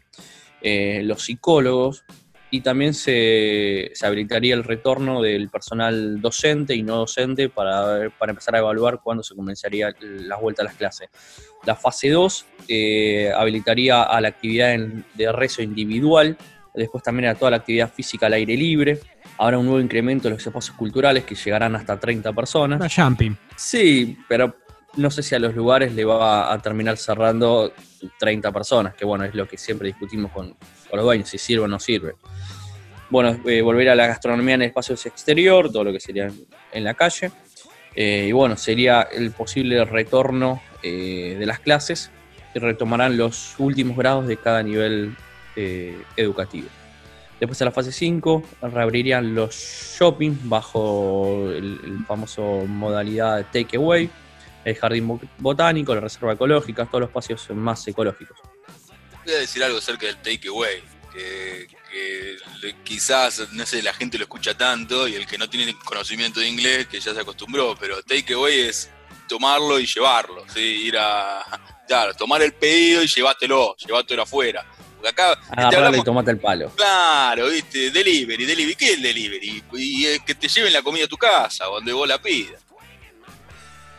eh, 0.61 1.01
los 1.03 1.23
psicólogos, 1.23 2.03
y 2.49 2.61
también 2.61 2.93
se, 2.93 3.91
habilitaría 4.01 4.55
el 4.55 4.63
retorno 4.63 5.21
del 5.21 5.49
personal 5.49 6.21
docente 6.21 6.75
y 6.75 6.83
no 6.83 6.97
docente 6.97 7.49
para, 7.49 8.09
para 8.17 8.31
empezar 8.31 8.55
a 8.55 8.59
evaluar 8.59 9.01
cuándo 9.03 9.23
se 9.23 9.35
comenzaría 9.35 9.93
la 9.99 10.37
vuelta 10.37 10.61
a 10.61 10.65
las 10.65 10.75
clases. 10.75 11.09
La 11.65 11.75
fase 11.75 12.09
2 12.09 12.45
eh, 12.69 13.31
habilitaría 13.35 14.03
a 14.03 14.21
la 14.21 14.29
actividad 14.29 14.77
de 14.77 15.31
rezo 15.31 15.61
individual, 15.61 16.37
después 16.73 17.03
también 17.03 17.29
a 17.29 17.35
toda 17.35 17.51
la 17.51 17.57
actividad 17.57 17.91
física 17.91 18.27
al 18.27 18.33
aire 18.33 18.55
libre. 18.55 18.99
Habrá 19.37 19.57
un 19.57 19.65
nuevo 19.65 19.81
incremento 19.81 20.29
de 20.29 20.35
los 20.35 20.47
espacios 20.47 20.75
culturales 20.75 21.25
que 21.25 21.35
llegarán 21.35 21.75
hasta 21.75 21.99
30 21.99 22.31
personas. 22.33 22.79
Una 22.79 22.89
jumping. 22.89 23.37
Sí, 23.55 24.17
pero 24.29 24.55
no 24.95 25.11
sé 25.11 25.21
si 25.21 25.35
a 25.35 25.39
los 25.39 25.53
lugares 25.53 25.93
le 25.93 26.05
va 26.05 26.51
a 26.51 26.61
terminar 26.61 26.97
cerrando 26.97 27.73
30 28.19 28.51
personas, 28.51 28.95
que 28.95 29.05
bueno, 29.05 29.25
es 29.25 29.35
lo 29.35 29.47
que 29.47 29.57
siempre 29.57 29.89
discutimos 29.89 30.31
con, 30.31 30.55
los 30.95 31.03
dueños, 31.03 31.29
si 31.29 31.37
sirve 31.37 31.65
o 31.65 31.67
no 31.67 31.79
sirve. 31.79 32.13
Bueno, 33.09 33.39
eh, 33.45 33.61
volver 33.61 33.89
a 33.89 33.95
la 33.95 34.07
gastronomía 34.07 34.55
en 34.55 34.63
espacios 34.63 35.05
exterior, 35.05 35.71
todo 35.71 35.85
lo 35.85 35.93
que 35.93 35.99
sería 35.99 36.29
en 36.71 36.83
la 36.83 36.93
calle. 36.93 37.31
Eh, 37.95 38.27
y 38.29 38.31
bueno, 38.31 38.57
sería 38.57 39.01
el 39.11 39.31
posible 39.31 39.83
retorno 39.85 40.61
eh, 40.83 41.35
de 41.39 41.45
las 41.45 41.59
clases 41.59 42.11
y 42.53 42.59
retomarán 42.59 43.17
los 43.17 43.55
últimos 43.59 43.97
grados 43.97 44.27
de 44.27 44.37
cada 44.37 44.61
nivel 44.63 45.15
educativo. 46.15 46.67
Después 47.39 47.57
de 47.57 47.65
la 47.65 47.71
fase 47.71 47.91
5 47.91 48.43
reabrirían 48.61 49.33
los 49.33 49.55
shopping 49.55 50.37
bajo 50.43 51.49
el, 51.49 51.79
el 51.83 52.05
famoso 52.05 52.63
modalidad 52.67 53.43
takeaway 53.51 54.07
el 54.67 54.75
jardín 54.75 55.19
botánico, 55.37 55.95
la 55.95 56.01
reserva 56.01 56.33
ecológica, 56.33 56.85
todos 56.85 57.01
los 57.01 57.09
espacios 57.09 57.49
más 57.51 57.87
ecológicos. 57.87 58.37
Voy 59.27 59.35
a 59.35 59.39
decir 59.39 59.61
algo 59.61 59.79
acerca 59.79 60.05
del 60.05 60.15
takeaway, 60.15 60.81
que, 61.11 61.67
quizás, 62.85 63.51
no 63.51 63.65
sé, 63.65 63.83
la 63.83 63.91
gente 63.91 64.17
lo 64.17 64.23
escucha 64.23 64.57
tanto 64.57 65.05
y 65.05 65.15
el 65.15 65.27
que 65.27 65.37
no 65.37 65.49
tiene 65.49 65.77
conocimiento 65.83 66.39
de 66.39 66.47
inglés, 66.47 66.87
que 66.87 67.01
ya 67.01 67.13
se 67.13 67.19
acostumbró, 67.19 67.75
pero 67.77 68.01
takeaway 68.03 68.61
es 68.61 68.89
tomarlo 69.27 69.81
y 69.81 69.85
llevarlo, 69.85 70.45
¿sí? 70.47 70.61
ir 70.61 70.97
a, 70.97 71.43
claro, 71.89 72.13
tomar 72.13 72.41
el 72.41 72.53
pedido 72.53 73.03
y 73.03 73.07
llevátelo, 73.07 73.75
llevátelo 73.75 74.23
afuera. 74.23 74.65
Porque 74.95 75.09
acá. 75.09 75.37
Agarrarle 75.49 75.97
y 75.97 76.03
tomate 76.03 76.31
el 76.31 76.39
palo. 76.39 76.71
Claro, 76.77 77.49
viste, 77.49 77.91
delivery, 77.91 78.45
delivery. 78.45 78.75
¿Qué 78.75 78.91
es 78.91 78.93
el 78.93 79.01
delivery? 79.01 79.63
Y 79.73 80.05
es 80.05 80.21
que 80.21 80.35
te 80.35 80.47
lleven 80.47 80.71
la 80.71 80.81
comida 80.81 81.03
a 81.03 81.09
tu 81.09 81.17
casa, 81.17 81.65
donde 81.65 81.91
vos 81.91 82.07
la 82.07 82.17
pidas. 82.17 82.61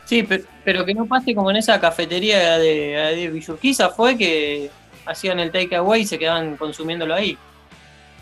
Sí, 0.05 0.27
pero, 0.65 0.83
que 0.87 0.95
no 0.95 1.05
pase 1.05 1.35
como 1.35 1.51
en 1.51 1.57
esa 1.57 1.79
cafetería 1.79 2.57
de, 2.57 3.29
de 3.31 3.89
fue 3.95 4.17
que 4.17 4.71
hacían 5.05 5.39
el 5.39 5.51
takeaway 5.51 6.01
y 6.01 6.05
se 6.05 6.19
quedaban 6.19 6.57
consumiéndolo 6.57 7.13
ahí. 7.15 7.37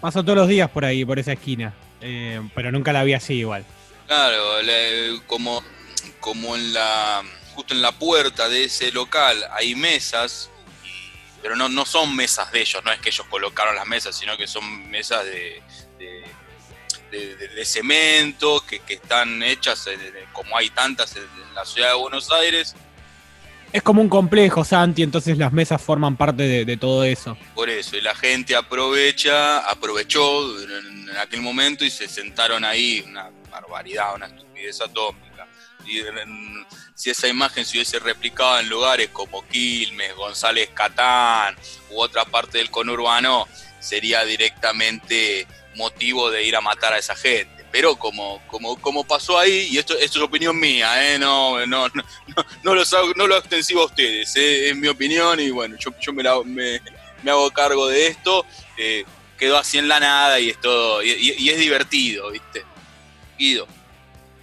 Paso 0.01 0.23
todos 0.23 0.37
los 0.37 0.47
días 0.47 0.69
por 0.69 0.85
ahí, 0.85 1.03
por 1.03 1.19
esa 1.19 1.33
esquina, 1.33 1.73
eh, 2.01 2.41
pero 2.53 2.71
nunca 2.71 2.93
la 2.93 3.03
vi 3.03 3.13
así 3.13 3.35
igual. 3.35 3.65
Claro, 4.05 4.37
como, 5.25 5.63
como 6.19 6.55
en 6.55 6.73
la 6.73 7.23
justo 7.55 7.73
en 7.73 7.81
la 7.81 7.91
puerta 7.91 8.47
de 8.47 8.65
ese 8.65 8.91
local 8.91 9.43
hay 9.51 9.73
mesas, 9.75 10.49
pero 11.41 11.55
no, 11.55 11.67
no 11.69 11.85
son 11.85 12.15
mesas 12.15 12.51
de 12.51 12.61
ellos, 12.61 12.83
no 12.85 12.91
es 12.91 12.99
que 12.99 13.09
ellos 13.09 13.25
colocaron 13.27 13.75
las 13.75 13.87
mesas, 13.87 14.15
sino 14.15 14.37
que 14.37 14.47
son 14.47 14.89
mesas 14.89 15.25
de 15.25 15.61
de, 17.11 17.65
cemento 17.65 18.63
que, 18.65 18.81
están 18.93 19.41
hechas 19.43 19.87
como 20.33 20.57
hay 20.57 20.69
tantas 20.69 21.15
en, 21.15 21.27
la 21.53 21.65
ciudad 21.65 21.89
de 21.89 21.95
Buenos 21.95 22.31
Aires. 22.31 22.75
Es 23.73 23.83
como 23.83 24.01
un 24.01 24.09
complejo, 24.09 24.63
Santi, 24.63 25.03
entonces 25.03 25.37
las 25.37 25.51
mesas 25.51 25.81
forman 25.81 26.15
parte 26.15 26.65
de, 26.65 26.77
todo 26.77 27.03
eso. 27.03 27.37
Por 27.53 27.69
eso, 27.69 27.97
y 27.97 28.01
la 28.01 28.15
gente 28.15 28.55
aprovecha, 28.55 29.59
aprovechó 29.69 30.59
en, 30.61 31.09
aquel 31.17 31.41
momento 31.41 31.83
y 31.83 31.89
se 31.89 32.07
sentaron 32.07 32.63
ahí, 32.63 33.03
una 33.07 33.29
barbaridad, 33.51 34.15
una 34.15 34.27
estupidez 34.27 34.81
atómica. 34.81 35.47
Si 36.95 37.09
esa 37.09 37.27
imagen 37.27 37.65
se 37.65 37.77
hubiese 37.77 37.99
replicado 37.99 38.59
en 38.59 38.69
lugares 38.69 39.09
como 39.09 39.45
Quilmes, 39.47 40.15
González 40.15 40.69
Catán 40.73 41.55
u 41.91 42.01
otra 42.01 42.25
parte 42.25 42.57
del 42.57 42.69
conurbano, 42.69 43.47
sería 43.79 44.25
directamente 44.25 45.47
motivo 45.75 46.29
de 46.31 46.43
ir 46.43 46.55
a 46.55 46.61
matar 46.61 46.93
a 46.93 46.97
esa 46.97 47.15
gente. 47.15 47.56
Pero 47.77 47.95
como, 47.95 48.41
como, 48.47 48.75
como 48.81 49.03
pasó 49.03 49.37
ahí, 49.37 49.67
y 49.69 49.77
esto, 49.77 49.93
esto 49.99 50.17
es 50.17 50.25
opinión 50.25 50.59
mía, 50.59 51.13
¿eh? 51.13 51.19
no, 51.19 51.63
no, 51.67 51.87
no, 51.89 52.03
no, 52.63 52.73
no 53.15 53.27
lo 53.27 53.37
extensivo 53.37 53.83
a 53.83 53.85
ustedes, 53.85 54.35
¿eh? 54.35 54.69
es 54.69 54.75
mi 54.75 54.87
opinión 54.87 55.39
y 55.39 55.51
bueno, 55.51 55.75
yo, 55.77 55.91
yo 56.01 56.11
me, 56.11 56.23
me, 57.23 57.29
hago 57.29 57.51
cargo 57.51 57.87
de 57.87 58.07
esto, 58.07 58.47
eh, 58.79 59.05
quedó 59.37 59.59
así 59.59 59.77
en 59.77 59.87
la 59.87 59.99
nada 59.99 60.39
y 60.39 60.49
es 60.49 60.59
todo, 60.59 61.03
y, 61.03 61.49
es 61.49 61.59
divertido, 61.59 62.31
¿viste? 62.31 62.63
Guido. 63.37 63.67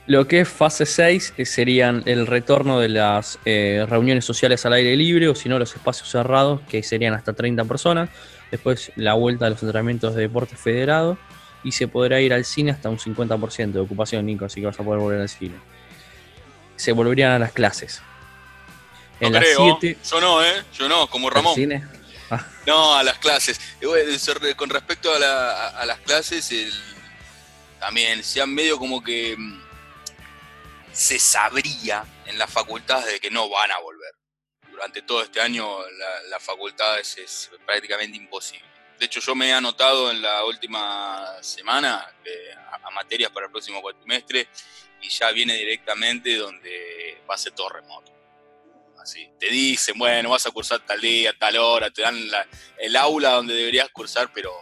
Lo 0.06 0.28
que 0.28 0.42
es 0.42 0.48
fase 0.48 0.86
6 0.86 1.34
eh, 1.36 1.44
serían 1.44 2.04
el 2.06 2.28
retorno 2.28 2.78
de 2.78 2.88
las 2.88 3.40
reuniones 3.44 4.24
sociales 4.24 4.64
al 4.64 4.74
aire 4.74 4.96
libre 4.96 5.26
o 5.28 5.34
si 5.34 5.48
no 5.48 5.58
los 5.58 5.74
espacios 5.74 6.08
cerrados, 6.08 6.60
que 6.68 6.84
serían 6.84 7.14
hasta 7.14 7.32
30 7.32 7.64
personas. 7.64 8.10
Después 8.52 8.92
la 8.94 9.14
vuelta 9.14 9.46
a 9.46 9.50
los 9.50 9.60
entrenamientos 9.60 10.14
de 10.14 10.22
deporte 10.22 10.54
federado 10.54 11.18
y 11.64 11.72
se 11.72 11.88
podrá 11.88 12.20
ir 12.20 12.32
al 12.32 12.44
cine 12.44 12.70
hasta 12.70 12.90
un 12.90 12.98
50% 12.98 13.72
de 13.72 13.80
ocupación, 13.80 14.26
Nico, 14.26 14.44
así 14.44 14.60
que 14.60 14.66
vas 14.66 14.78
a 14.78 14.84
poder 14.84 15.00
volver 15.00 15.22
al 15.22 15.28
cine. 15.28 15.56
Se 16.76 16.92
volverían 16.92 17.32
a 17.32 17.38
las 17.38 17.52
clases. 17.52 18.02
En 19.18 19.32
no 19.32 19.38
creo. 19.38 19.78
Yo 19.80 20.20
no, 20.20 20.44
¿eh? 20.44 20.62
Yo 20.74 20.88
no, 20.88 21.08
como 21.08 21.30
Ramón. 21.30 21.54
cine? 21.54 21.84
Ah. 22.30 22.46
No, 22.66 22.94
a 22.94 23.02
las 23.02 23.18
clases. 23.18 23.58
Con 24.56 24.68
respecto 24.68 25.10
a, 25.12 25.84
las 25.86 25.98
clases, 26.00 26.52
también 27.80 28.22
se 28.22 28.42
han 28.42 28.52
medio 28.52 28.78
como 28.78 29.02
que 29.02 29.34
mm, 29.36 29.60
se 30.92 31.18
sabría 31.18 32.04
en 32.26 32.38
las 32.38 32.50
facultades 32.50 33.06
de 33.06 33.20
que 33.20 33.30
no 33.30 33.48
van 33.48 33.70
a 33.70 33.78
volver. 33.78 34.12
Durante 34.70 35.02
todo 35.02 35.22
este 35.22 35.40
año 35.40 35.66
las 36.28 36.42
facultades 36.42 37.16
es 37.16 37.50
prácticamente 37.64 38.18
imposible. 38.18 38.73
De 38.98 39.06
hecho, 39.06 39.20
yo 39.20 39.34
me 39.34 39.48
he 39.48 39.52
anotado 39.52 40.10
en 40.10 40.22
la 40.22 40.44
última 40.44 41.42
semana 41.42 42.06
a, 42.82 42.90
materias 42.90 43.30
para 43.32 43.46
el 43.46 43.52
próximo 43.52 43.82
cuatrimestre 43.82 44.46
y 45.02 45.08
ya 45.08 45.32
viene 45.32 45.54
directamente 45.54 46.36
donde 46.36 47.20
va 47.28 47.34
a 47.34 47.38
ser 47.38 47.52
todo 47.52 47.68
remoto. 47.70 48.12
Así, 49.02 49.28
te 49.38 49.50
dicen, 49.50 49.98
bueno, 49.98 50.30
vas 50.30 50.46
a 50.46 50.50
cursar 50.50 50.80
tal 50.86 51.00
día, 51.00 51.34
tal 51.36 51.56
hora, 51.56 51.90
te 51.90 52.02
dan 52.02 52.16
el 52.78 52.96
aula 52.96 53.32
donde 53.32 53.52
deberías 53.52 53.90
cursar, 53.90 54.30
pero, 54.32 54.52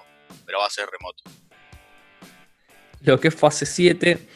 pero 0.46 0.58
va 0.60 0.66
a 0.66 0.70
ser 0.70 0.88
remoto. 0.88 1.22
Lo 3.02 3.20
que 3.20 3.28
es 3.28 3.34
fase 3.34 3.66
7 3.66 4.28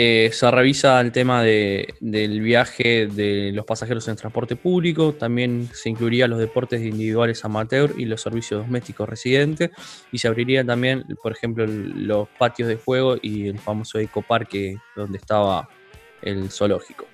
eh, 0.00 0.30
se 0.32 0.48
revisa 0.48 1.00
el 1.00 1.10
tema 1.10 1.42
del 1.42 2.40
viaje 2.40 3.08
de 3.08 3.50
los 3.52 3.64
pasajeros 3.64 4.06
en 4.06 4.14
transporte 4.14 4.54
público, 4.54 5.12
también 5.12 5.68
se 5.72 5.90
incluiría 5.90 6.28
los 6.28 6.38
deportes 6.38 6.82
individuales 6.82 7.44
amateur 7.44 7.92
y 7.98 8.04
los 8.04 8.20
servicios 8.20 8.64
domésticos 8.64 9.08
residentes, 9.08 9.70
y 10.12 10.18
se 10.18 10.28
abriría 10.28 10.64
también, 10.64 11.04
por 11.20 11.32
ejemplo, 11.32 11.66
los 11.66 12.28
patios 12.38 12.68
de 12.68 12.76
juego 12.76 13.16
y 13.20 13.48
el 13.48 13.58
famoso 13.58 13.98
ecoparque 13.98 14.76
donde 14.94 15.18
estaba 15.18 15.68
el 16.22 16.48
zoológico. 16.48 17.08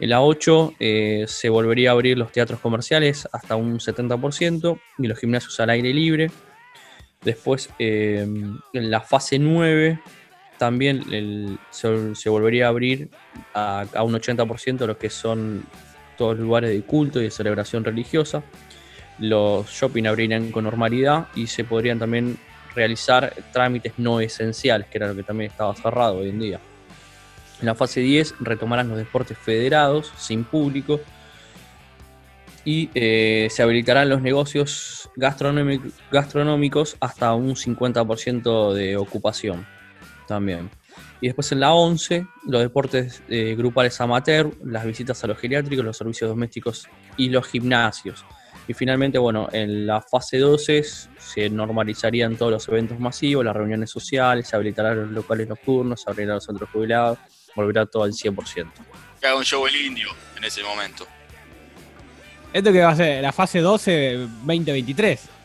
En 0.00 0.10
la 0.10 0.20
8 0.20 0.74
eh, 0.80 1.26
se 1.28 1.48
volvería 1.48 1.90
a 1.90 1.92
abrir 1.92 2.18
los 2.18 2.32
teatros 2.32 2.58
comerciales 2.58 3.28
hasta 3.32 3.54
un 3.54 3.78
70% 3.78 4.80
y 4.98 5.06
los 5.06 5.20
gimnasios 5.20 5.60
al 5.60 5.70
aire 5.70 5.94
libre. 5.94 6.32
Después, 7.22 7.70
eh, 7.78 8.26
en 8.72 8.90
la 8.90 9.00
fase 9.00 9.38
9 9.38 10.00
también 10.58 11.58
se, 11.70 12.28
volvería 12.28 12.66
a 12.66 12.68
abrir 12.68 13.10
a, 13.54 13.86
un 14.02 14.14
80% 14.14 14.86
lo 14.86 14.98
que 14.98 15.10
son 15.10 15.64
todos 16.16 16.36
los 16.36 16.46
lugares 16.46 16.70
de 16.70 16.82
culto 16.82 17.20
y 17.20 17.24
de 17.24 17.30
celebración 17.30 17.84
religiosa. 17.84 18.42
Los 19.18 19.68
shopping 19.70 20.04
abrirían 20.04 20.50
con 20.50 20.64
normalidad 20.64 21.28
y 21.34 21.46
se 21.46 21.64
podrían 21.64 21.98
también 21.98 22.38
realizar 22.74 23.32
trámites 23.52 23.94
no 23.96 24.20
esenciales, 24.20 24.86
que 24.88 24.98
era 24.98 25.08
lo 25.08 25.16
que 25.16 25.22
también 25.22 25.50
estaba 25.50 25.74
cerrado 25.74 26.18
hoy 26.18 26.28
en 26.30 26.38
día. 26.38 26.60
En 27.60 27.66
la 27.66 27.74
fase 27.74 28.00
10 28.00 28.34
retomarán 28.40 28.88
los 28.88 28.98
deportes 28.98 29.38
federados 29.38 30.12
sin 30.18 30.44
público 30.44 31.00
y 32.66 32.90
eh, 32.94 33.48
se 33.50 33.62
habilitarán 33.62 34.10
los 34.10 34.20
negocios 34.20 35.08
gastronómicos 35.16 36.96
hasta 37.00 37.32
un 37.32 37.54
50% 37.54 38.74
de 38.74 38.96
ocupación 38.98 39.66
también. 40.26 40.70
Y 41.20 41.26
después 41.26 41.50
en 41.52 41.60
la 41.60 41.72
11, 41.72 42.26
los 42.46 42.60
deportes 42.60 43.22
eh, 43.28 43.54
grupales 43.56 44.00
amateur, 44.00 44.50
las 44.64 44.84
visitas 44.84 45.22
a 45.24 45.26
los 45.26 45.38
geriátricos, 45.38 45.84
los 45.84 45.96
servicios 45.96 46.28
domésticos 46.28 46.88
y 47.16 47.28
los 47.28 47.46
gimnasios. 47.46 48.24
Y 48.68 48.74
finalmente, 48.74 49.18
bueno, 49.18 49.48
en 49.52 49.86
la 49.86 50.00
fase 50.00 50.38
12 50.38 50.82
se 51.18 51.48
normalizarían 51.48 52.36
todos 52.36 52.52
los 52.52 52.68
eventos 52.68 52.98
masivos, 52.98 53.44
las 53.44 53.54
reuniones 53.54 53.90
sociales, 53.90 54.48
se 54.48 54.56
habilitarán 54.56 55.02
los 55.02 55.10
locales 55.10 55.48
nocturnos, 55.48 56.02
se 56.02 56.10
abrirán 56.10 56.36
los 56.36 56.44
centros 56.44 56.68
jubilados, 56.70 57.18
volverá 57.54 57.86
todo 57.86 58.02
al 58.02 58.12
100%. 58.12 58.70
Que 59.20 59.26
haga 59.26 59.36
un 59.36 59.44
show 59.44 59.66
el 59.66 59.76
indio 59.76 60.08
en 60.36 60.44
ese 60.44 60.62
momento. 60.62 61.06
Esto 62.52 62.72
que 62.72 62.80
va 62.80 62.90
a 62.90 62.96
ser 62.96 63.22
la 63.22 63.32
fase 63.32 63.60
12 63.60 64.16
2023. 64.44 65.35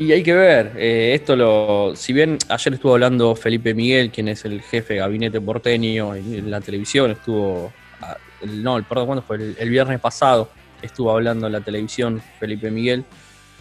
Y 0.00 0.12
hay 0.12 0.22
que 0.22 0.32
ver, 0.32 0.72
eh, 0.78 1.12
esto 1.12 1.36
lo. 1.36 1.92
Si 1.94 2.14
bien 2.14 2.38
ayer 2.48 2.72
estuvo 2.72 2.94
hablando 2.94 3.36
Felipe 3.36 3.74
Miguel, 3.74 4.10
quien 4.10 4.28
es 4.28 4.46
el 4.46 4.62
jefe 4.62 4.94
de 4.94 5.00
gabinete 5.00 5.42
porteño 5.42 6.14
en, 6.14 6.50
la 6.50 6.62
televisión, 6.62 7.10
estuvo. 7.10 7.70
Ah, 8.00 8.16
no, 8.46 8.78
el, 8.78 8.84
perdón, 8.84 9.04
¿cuándo 9.04 9.22
fue? 9.22 9.36
El, 9.58 9.68
viernes 9.68 10.00
pasado 10.00 10.48
estuvo 10.80 11.10
hablando 11.10 11.48
en 11.48 11.52
la 11.52 11.60
televisión 11.60 12.22
Felipe 12.38 12.70
Miguel. 12.70 13.04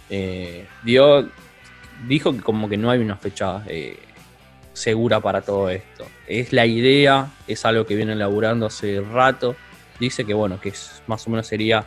Eh, 0.10 0.66
dio, 0.82 1.30
dijo 2.08 2.32
que 2.32 2.40
como 2.40 2.70
que 2.70 2.78
no 2.78 2.90
hay 2.90 3.02
una 3.02 3.18
fecha 3.18 3.62
eh, 3.68 4.00
segura 4.72 5.20
para 5.20 5.42
todo 5.42 5.70
esto. 5.70 6.06
Es 6.26 6.54
la 6.54 6.66
idea, 6.66 7.34
es 7.50 7.66
algo 7.66 7.86
que 7.86 7.98
vienen 7.98 8.18
laburando 8.18 8.68
hace 8.68 9.02
rato. 9.02 9.58
Dice 10.00 10.24
que 10.24 10.34
bueno, 10.34 10.58
que 10.62 10.70
es, 10.70 11.04
más 11.06 11.28
o 11.28 11.32
menos 11.32 11.48
sería 11.48 11.86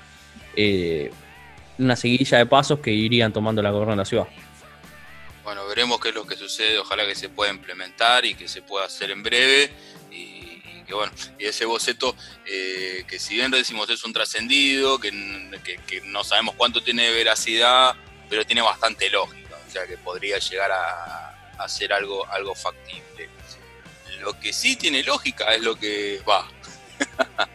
una 1.79 1.97
seguidilla 1.97 2.39
de 2.39 2.47
pasos 2.47 2.81
que 2.81 2.91
irían 2.91 3.33
tomando 3.33 3.63
la 3.63 3.71
gobierno 3.71 3.93
de 3.93 3.99
la 3.99 4.05
ciudad. 4.05 4.27
Bueno, 5.45 5.67
veremos 5.67 6.01
qué 6.01 6.11
es 6.11 6.15
lo 6.15 6.27
que 6.27 6.37
sucede, 6.37 6.79
ojalá 6.79 7.07
que 7.07 7.15
se 7.15 7.29
pueda 7.29 7.51
implementar 7.51 8.25
y 8.25 8.35
que 8.35 8.47
se 8.47 8.63
pueda 8.63 8.87
hacer 8.87 9.11
en 9.11 9.23
breve. 9.23 9.73
Y, 10.11 10.61
que 10.87 10.95
bueno, 10.95 11.13
y 11.39 11.47
ese 11.47 11.65
boceto, 11.65 12.15
eh, 12.47 13.05
que 13.09 13.19
si 13.19 13.35
bien 13.35 13.51
decimos 13.51 13.89
es 13.91 14.05
un 14.05 14.13
trascendido, 14.13 14.99
que, 14.99 15.11
no 16.05 16.25
sabemos 16.25 16.55
cuánto 16.57 16.83
tiene 16.83 17.05
de 17.09 17.13
veracidad, 17.13 17.95
pero 18.29 18.45
tiene 18.45 18.63
bastante 18.63 19.11
lógica, 19.11 19.57
o 19.67 19.71
sea 19.71 19.87
que 19.87 19.97
podría 19.97 20.39
llegar 20.39 20.71
a, 20.71 21.55
a 21.59 21.69
ser 21.69 21.93
algo, 21.93 22.27
algo 22.29 22.55
factible. 22.55 23.29
Lo 24.21 24.39
que 24.39 24.53
sí 24.53 24.77
tiene 24.77 25.03
lógica 25.03 25.53
es 25.55 25.63
lo 25.63 25.75
que 25.77 26.23
va. 26.29 26.49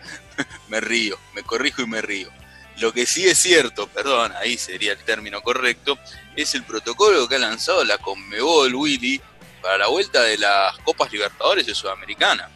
me 0.68 0.82
río, 0.82 1.18
me 1.34 1.44
corrijo 1.44 1.82
y 1.82 1.88
me 1.88 2.02
río 2.02 2.30
lo 2.79 2.93
que 2.93 3.05
sí 3.05 3.25
es 3.25 3.38
cierto, 3.38 3.88
perdón, 3.88 4.31
ahí 4.39 4.57
sería 4.57 4.93
el 4.93 5.00
término 5.00 5.41
correcto, 5.41 5.98
es 6.36 6.53
el 6.55 6.63
protocolo 6.63 7.27
que 7.27 7.36
ha 7.36 7.39
lanzado 7.39 7.84
la 7.84 7.98
Conmebol 7.98 8.74
Willy 8.75 9.22
para 9.62 9.79
la 9.79 9.88
vuelta 9.88 10.24
de 10.24 10.38
las 10.38 10.77
Copas 10.79 11.12
Libertadores 11.12 11.65
de 11.65 11.74
Sudamericana. 11.74 12.50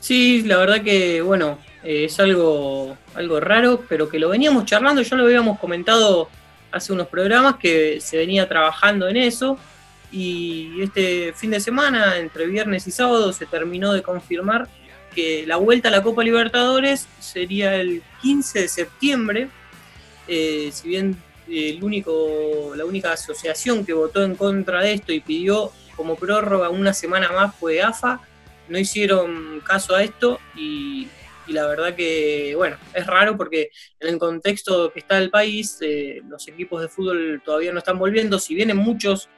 Sí, 0.00 0.42
la 0.42 0.58
verdad 0.58 0.82
que, 0.82 1.20
bueno, 1.22 1.58
eh, 1.82 2.04
es 2.04 2.18
algo, 2.20 2.96
algo 3.14 3.40
raro, 3.40 3.84
pero 3.88 4.08
que 4.08 4.18
lo 4.18 4.28
veníamos 4.28 4.64
charlando, 4.64 5.02
ya 5.02 5.16
lo 5.16 5.24
habíamos 5.24 5.58
comentado 5.58 6.28
hace 6.72 6.92
unos 6.92 7.06
programas 7.08 7.56
que 7.56 8.00
se 8.00 8.16
venía 8.16 8.48
trabajando 8.48 9.08
en 9.08 9.16
eso 9.16 9.58
y 10.10 10.80
este 10.80 11.32
fin 11.32 11.50
de 11.50 11.60
semana, 11.60 12.18
entre 12.18 12.46
viernes 12.46 12.86
y 12.86 12.90
sábado, 12.90 13.32
se 13.32 13.46
terminó 13.46 13.92
de 13.92 14.02
confirmar 14.02 14.68
que 15.14 15.46
la 15.46 15.56
vuelta 15.56 15.88
a 15.88 15.90
la 15.92 16.02
Copa 16.02 16.22
Libertadores 16.22 17.06
sería 17.20 17.76
el 17.76 18.02
15 18.22 18.62
de 18.62 18.68
septiembre, 18.68 19.48
eh, 20.26 20.70
si 20.72 20.88
bien 20.88 21.16
la 21.46 22.84
única 22.84 23.12
asociación 23.12 23.84
que 23.84 23.92
votó 23.92 24.24
en 24.24 24.34
contra 24.34 24.80
de 24.80 24.94
esto 24.94 25.12
y 25.12 25.20
pidió 25.20 25.72
como 25.96 26.16
prórroga 26.16 26.70
una 26.70 26.94
semana 26.94 27.30
más 27.32 27.54
fue 27.54 27.82
AFA, 27.82 28.20
no 28.68 28.78
hicieron 28.78 29.60
caso 29.60 29.94
a 29.94 30.02
esto 30.02 30.40
y, 30.56 31.08
la 31.48 31.66
verdad 31.66 31.94
que, 31.94 32.54
bueno, 32.56 32.78
es 32.94 33.06
raro 33.06 33.36
porque 33.36 33.70
en 34.00 34.08
el 34.08 34.18
contexto 34.18 34.90
que 34.90 35.00
está 35.00 35.18
el 35.18 35.30
país, 35.30 35.76
eh, 35.82 36.22
los 36.26 36.48
equipos 36.48 36.80
de 36.80 36.88
fútbol 36.88 37.42
todavía 37.44 37.70
no 37.72 37.78
están 37.78 37.98
volviendo, 37.98 38.38
si 38.38 38.54
bien 38.54 38.70
en 38.70 38.78
muchos, 38.78 39.28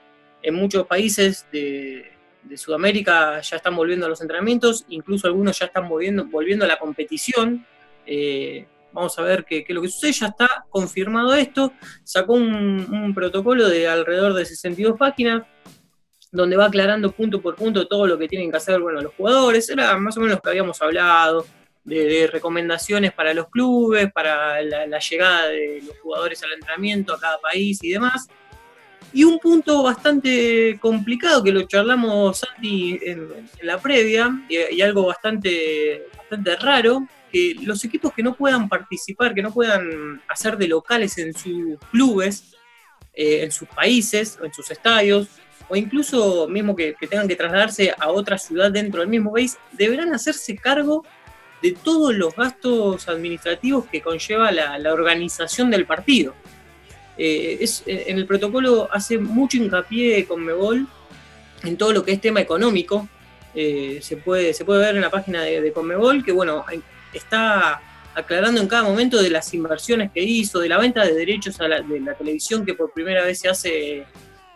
en 0.43 0.55
muchos 0.55 0.87
países 0.87 1.47
de, 1.51 2.16
de 2.49 2.57
Sudamérica 2.57 3.41
ya 3.41 3.57
están 3.57 3.77
volviendo 3.77 4.07
a 4.07 4.09
los 4.09 4.21
entrenamientos, 4.21 4.85
incluso 4.89 5.27
algunos 5.27 5.59
ya 5.59 5.67
están 5.67 5.89
volviendo, 5.89 6.25
volviendo 6.27 6.65
a 6.65 6.69
la 6.69 6.79
competición. 6.79 7.67
Eh, 8.07 8.67
vamos 8.93 9.19
a 9.19 9.23
ver 9.23 9.45
qué, 9.45 9.65
es 9.67 9.75
lo 9.75 9.83
que 9.83 9.89
sucede. 9.89 10.13
Ya 10.13 10.27
está 10.29 10.67
confirmado 10.71 11.35
esto. 11.35 11.73
Sacó 12.03 12.35
un, 12.35 13.13
protocolo 13.15 13.69
de 13.69 13.89
alrededor 13.89 14.35
de 14.35 14.45
62 14.45 14.99
páginas 14.99 15.43
donde 16.33 16.57
va 16.57 16.67
aclarando 16.67 17.13
punto 17.13 17.41
por 17.41 17.55
punto 17.55 17.87
todo 17.87 18.07
lo 18.07 18.19
que 18.19 18.29
tienen 18.29 18.51
que 18.51 18.57
hacer 18.57 18.81
bueno, 18.81 19.01
los 19.01 19.15
jugadores. 19.15 19.69
Era 19.69 19.97
más 19.99 20.17
o 20.17 20.21
menos 20.21 20.37
lo 20.37 20.43
que 20.43 20.51
habíamos 20.51 20.81
hablado, 20.83 21.47
de, 21.85 22.29
recomendaciones 22.31 23.13
para 23.13 23.33
los 23.33 23.49
clubes, 23.49 24.13
para 24.13 24.61
la, 24.63 24.99
llegada 24.99 25.49
de 25.49 25.83
los 25.87 25.99
jugadores 26.01 26.43
al 26.43 26.53
entrenamiento 26.53 27.15
a 27.15 27.21
cada 27.21 27.39
país 27.39 27.83
y 27.83 27.91
demás. 27.91 28.29
Y 29.13 29.25
un 29.25 29.39
punto 29.39 29.83
bastante 29.83 30.79
complicado 30.81 31.43
que 31.43 31.53
lo 31.53 31.63
charlamos 31.63 32.39
Santi 32.39 32.99
en, 33.03 33.29
la 33.63 33.79
previa, 33.79 34.45
y, 34.49 34.81
algo 34.81 35.07
bastante, 35.07 36.07
bastante 36.17 36.57
raro, 36.57 37.07
que 37.33 37.57
los 37.63 37.83
equipos 37.85 38.13
que 38.13 38.23
no 38.23 38.35
puedan 38.35 38.69
participar, 38.69 39.35
que 39.35 39.43
no 39.43 39.53
puedan 39.53 40.21
hacer 40.29 40.57
de 40.57 40.69
locales 40.69 41.17
en 41.19 41.33
sus 41.33 41.79
clubes, 41.91 42.55
eh, 43.15 43.43
en 43.43 43.51
sus 43.51 43.69
países 43.69 44.39
o 44.41 44.45
en 44.45 44.53
sus 44.53 44.71
estadios, 44.71 45.29
o 45.69 45.77
incluso 45.77 46.47
mismo 46.49 46.77
que, 46.77 46.95
tengan 47.09 47.29
que 47.29 47.37
trasladarse 47.37 47.95
a 47.99 48.11
otra 48.11 48.39
ciudad 48.39 48.71
dentro 48.71 49.01
del 49.01 49.09
mismo 49.09 49.33
país, 49.33 49.59
deberán 49.73 50.15
hacerse 50.15 50.57
cargo 50.57 51.05
de 51.63 51.73
todos 51.73 52.15
los 52.15 52.35
gastos 52.37 53.09
administrativos 53.09 53.87
que 53.87 54.03
conlleva 54.03 54.53
la, 54.53 54.93
organización 54.93 55.71
del 55.71 55.87
partido. 55.87 56.35
Eh, 57.19 57.59
es, 57.61 57.83
eh, 57.87 58.05
en 58.09 58.19
el 58.19 58.27
protocolo 58.27 58.89
hace 58.93 59.19
mucho 59.19 59.57
hincapié 59.57 60.27
con 60.27 60.45
Mebol 60.45 60.87
en 61.63 61.77
todo 61.77 61.93
lo 61.93 62.05
que 62.05 62.13
es 62.13 62.21
tema 62.21 62.41
económico. 62.41 63.09
Eh, 63.55 64.01
se, 64.03 64.19
puede, 64.19 64.53
se 64.53 64.65
puede 64.65 64.81
ver 64.81 64.97
en 64.97 65.03
la 65.03 65.11
página 65.11 65.43
de, 65.43 65.63
de 65.63 65.73
Conmebol 65.73 66.23
que 66.23 66.33
bueno, 66.33 66.65
está 67.15 67.81
aclarando 68.15 68.61
en 68.61 68.69
cada 68.69 68.83
momento 68.83 69.23
de 69.23 69.31
las 69.31 69.53
inversiones 69.55 70.11
que 70.13 70.23
hizo, 70.23 70.59
de 70.59 70.69
la 70.69 70.79
venta 70.79 71.05
de 71.05 71.15
derechos 71.15 71.61
a 71.61 71.69
la, 71.69 71.81
de 71.81 72.01
la 72.01 72.15
televisión 72.15 72.65
que 72.65 72.75
por 72.75 72.93
primera 72.93 73.25
vez 73.25 73.39
se 73.41 73.49
hace 73.49 74.07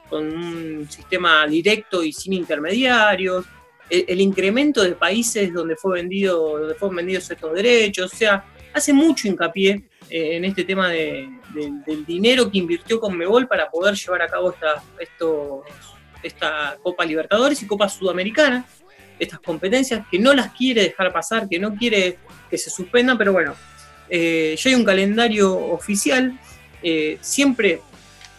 con 0.08 0.26
un 0.26 0.90
sistema 0.90 1.46
directo 1.46 2.02
y 2.02 2.12
sin 2.12 2.32
intermediarios, 2.32 3.46
el, 3.90 4.20
incremento 4.20 4.82
de 4.82 4.92
países 4.92 5.52
donde 5.52 5.76
fue 5.76 6.00
vendido, 6.00 6.58
donde 6.58 6.74
fueron 6.74 6.96
vendidos 6.96 7.30
estos 7.30 7.54
derechos, 7.54 8.12
o 8.12 8.16
sea, 8.16 8.44
hace 8.72 8.92
mucho 8.92 9.28
hincapié 9.28 9.84
eh, 10.08 10.36
en 10.36 10.44
este 10.44 10.64
tema 10.64 10.88
de, 10.88 11.28
del 11.54 12.04
dinero 12.04 12.50
que 12.50 12.58
invirtió 12.58 13.00
con 13.00 13.16
Mebol 13.16 13.46
para 13.46 13.70
poder 13.70 13.94
llevar 13.94 14.22
a 14.22 14.28
cabo 14.28 14.54
esta 16.22 16.76
Copa 16.82 17.04
Libertadores 17.04 17.62
y 17.62 17.66
Copa 17.66 17.88
Sudamericana, 17.88 18.64
estas 19.18 19.40
competencias 19.40 20.06
que 20.10 20.18
no 20.18 20.32
las 20.34 20.52
quiere 20.52 20.82
dejar 20.82 21.12
pasar, 21.12 21.48
que 21.48 21.58
no 21.58 21.74
quiere 21.74 22.18
que 22.48 22.58
se 22.58 22.70
suspendan, 22.70 23.16
pero 23.16 23.32
bueno, 23.32 23.54
eh, 24.08 24.56
ya 24.58 24.70
hay 24.70 24.74
un 24.74 24.84
calendario 24.84 25.56
oficial, 25.56 26.38
eh, 26.82 27.18
siempre 27.20 27.80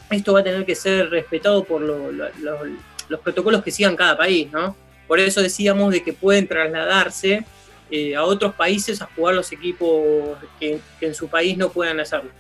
esto 0.10 0.34
va 0.34 0.42
a 0.42 0.44
tener 0.44 0.66
que 0.66 0.76
ser 0.76 1.10
respetado 1.10 1.64
por 1.64 1.82
los 1.82 3.20
protocolos 3.24 3.64
que 3.64 3.72
sigan 3.72 3.96
cada 3.96 4.18
país, 4.18 4.52
¿no? 4.52 4.76
Por 5.08 5.20
eso 5.20 5.42
decíamos 5.42 5.94
de 5.94 6.04
que 6.04 6.14
pueden 6.14 6.48
trasladarse 6.48 7.46
eh, 7.92 8.16
a 8.16 8.24
otros 8.24 8.56
países 8.56 9.02
a 9.02 9.10
jugar 9.16 9.36
los 9.36 9.52
equipos 9.52 10.38
que, 10.60 10.80
en 11.02 11.14
su 11.14 11.28
país 11.28 11.58
no 11.58 11.70
puedan 11.70 12.00
hacerlo. 12.00 12.32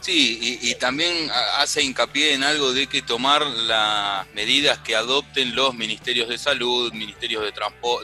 Sí, 0.00 0.58
y, 0.60 0.74
también 0.74 1.30
hace 1.58 1.80
hincapié 1.80 2.34
en 2.34 2.42
algo 2.42 2.72
de 2.72 2.88
que 2.88 3.02
tomar 3.02 3.46
las 3.46 4.26
medidas 4.34 4.78
que 4.78 4.96
adopten 4.96 5.54
los 5.54 5.74
ministerios 5.76 6.28
de 6.28 6.38
salud, 6.38 6.92
ministerios 6.92 7.44
de, 7.44 7.52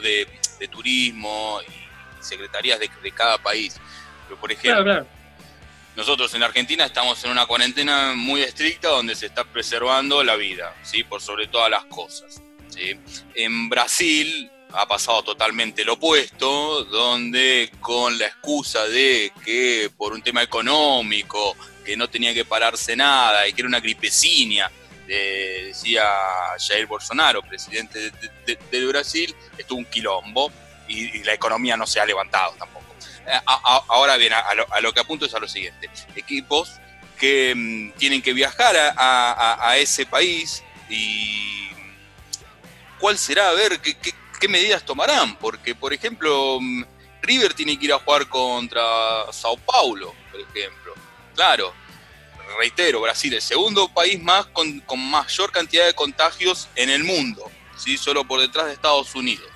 de, 0.03 0.29
de 0.61 0.69
turismo 0.69 1.59
y 1.67 2.25
secretarías 2.25 2.79
de, 2.79 2.89
cada 3.11 3.39
país. 3.39 3.81
Pero, 4.29 4.41
por 4.41 4.53
ejemplo, 4.53 5.05
nosotros 5.97 6.33
en 6.35 6.45
Argentina 6.45 6.85
estamos 6.85 7.25
en 7.25 7.33
una 7.33 7.47
cuarentena 7.47 8.13
muy 8.15 8.43
estricta 8.43 8.91
donde 8.91 9.17
se 9.17 9.27
está 9.27 9.43
preservando 9.43 10.23
la 10.23 10.37
vida, 10.37 10.77
¿sí? 10.85 11.03
por 11.03 11.21
sobre 11.21 11.49
todas 11.49 11.69
las 11.69 11.85
cosas. 11.87 12.41
En 13.35 13.69
Brasil 13.69 14.49
ha 14.73 14.87
pasado 14.87 15.23
totalmente 15.23 15.85
lo 15.85 15.95
opuesto, 15.95 16.85
donde 16.85 17.71
con 17.81 18.19
la 18.19 18.27
excusa 18.27 18.85
de 18.87 19.33
que 19.45 19.91
por 19.97 20.13
un 20.13 20.23
tema 20.23 20.43
económico, 20.43 21.57
que 21.85 21.97
no 21.97 22.09
tenía 22.09 22.35
que 22.35 22.45
pararse 22.45 22.95
nada 22.95 23.49
y 23.49 23.53
que 23.53 23.63
era 23.63 23.69
una 23.69 23.81
gripecina, 23.81 24.71
decía 25.07 26.05
Jair 26.59 26.87
Bolsonaro, 26.87 27.43
presidente 27.43 28.13
de, 28.47 28.87
Brasil, 28.87 29.35
estuvo 29.57 29.79
un 29.79 29.87
quilombo 29.87 30.53
y, 30.87 31.23
la 31.25 31.33
economía 31.33 31.77
no 31.77 31.87
se 31.87 32.01
ha 32.01 32.07
levantado 32.07 32.55
tampoco. 32.59 32.87
Eh, 33.27 33.41
ahora 33.47 34.17
bien, 34.17 34.33
a 34.35 34.81
lo, 34.81 34.93
que 34.93 35.01
apunto 35.01 35.27
es 35.27 35.35
a 35.35 35.39
lo 35.39 35.49
siguiente. 35.49 35.89
Equipos 36.15 36.73
que 37.19 37.55
mm, 37.55 37.99
tienen 37.99 38.23
que 38.23 38.33
viajar 38.33 38.75
a, 38.97 39.77
ese 39.79 40.07
país 40.07 40.63
y 40.89 41.69
cuál 42.99 43.19
será, 43.19 43.51
a 43.51 43.53
ver 43.53 43.81
qué, 43.81 43.97
qué, 43.97 44.13
medidas 44.47 44.85
tomarán, 44.85 45.37
porque 45.37 45.75
por 45.75 45.93
ejemplo 45.93 46.59
mm, 46.61 46.85
River 47.23 47.55
tiene 47.55 47.79
que 47.79 47.87
ir 47.87 47.93
a 47.93 47.99
jugar 47.99 48.29
contra 48.29 48.83
Sao 49.33 49.57
Paulo, 49.57 50.15
por 50.31 50.41
ejemplo. 50.41 50.95
Claro, 51.35 51.73
reitero, 52.59 53.01
Brasil, 53.01 53.35
el 53.35 53.43
segundo 53.43 53.89
país 53.89 54.23
más 54.23 54.47
con, 54.47 54.83
mayor 54.97 55.51
cantidad 55.51 55.87
de 55.87 55.95
contagios 55.95 56.69
en 56.77 56.91
el 56.91 57.03
mundo, 57.03 57.51
¿sí? 57.77 57.97
solo 57.97 58.25
por 58.25 58.41
detrás 58.41 58.67
de 58.67 58.75
Estados 58.75 59.15
Unidos 59.15 59.49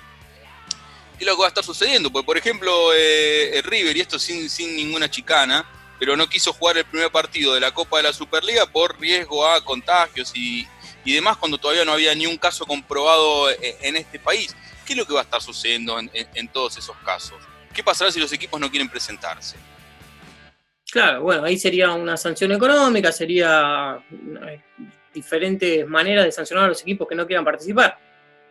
es 1.19 1.25
lo 1.25 1.35
que 1.35 1.41
va 1.41 1.47
a 1.47 1.49
estar 1.49 1.63
sucediendo. 1.63 2.11
Porque, 2.11 2.25
por 2.25 2.37
ejemplo, 2.37 2.91
eh, 2.95 3.61
River, 3.65 3.97
y 3.97 4.01
esto 4.01 4.19
sin, 4.19 4.49
sin 4.49 4.75
ninguna 4.75 5.09
chicana, 5.09 5.65
pero 5.99 6.15
no 6.15 6.27
quiso 6.27 6.53
jugar 6.53 6.77
el 6.77 6.85
primer 6.85 7.11
partido 7.11 7.53
de 7.53 7.59
la 7.59 7.73
Copa 7.73 7.97
de 7.97 8.03
la 8.03 8.13
Superliga 8.13 8.65
por 8.65 8.99
riesgo 8.99 9.47
a 9.47 9.63
contagios 9.63 10.31
y, 10.35 10.67
demás, 11.05 11.37
cuando 11.37 11.57
todavía 11.57 11.85
no 11.85 11.93
había 11.93 12.13
ni 12.15 12.25
un 12.25 12.37
caso 12.37 12.65
comprobado 12.65 13.49
e, 13.49 13.77
en, 13.81 13.95
este 13.95 14.19
país. 14.19 14.55
¿Qué 14.85 14.93
es 14.93 14.97
lo 14.97 15.05
que 15.05 15.13
va 15.13 15.21
a 15.21 15.23
estar 15.23 15.41
sucediendo 15.41 15.97
en, 15.99 16.47
todos 16.49 16.77
esos 16.77 16.95
casos? 16.97 17.37
¿Qué 17.73 17.83
pasará 17.83 18.11
si 18.11 18.19
los 18.19 18.31
equipos 18.33 18.59
no 18.59 18.69
quieren 18.69 18.89
presentarse? 18.89 19.57
Claro, 20.91 21.23
bueno, 21.23 21.43
ahí 21.43 21.57
sería 21.57 21.91
una 21.93 22.17
sanción 22.17 22.51
económica, 22.51 23.11
sería 23.11 24.03
eh, 24.11 24.61
diferentes 25.13 25.87
maneras 25.87 26.25
de 26.25 26.31
sancionar 26.31 26.65
a 26.65 26.67
los 26.69 26.81
equipos 26.81 27.07
que 27.07 27.15
no 27.15 27.25
quieran 27.25 27.43
participar. 27.43 27.97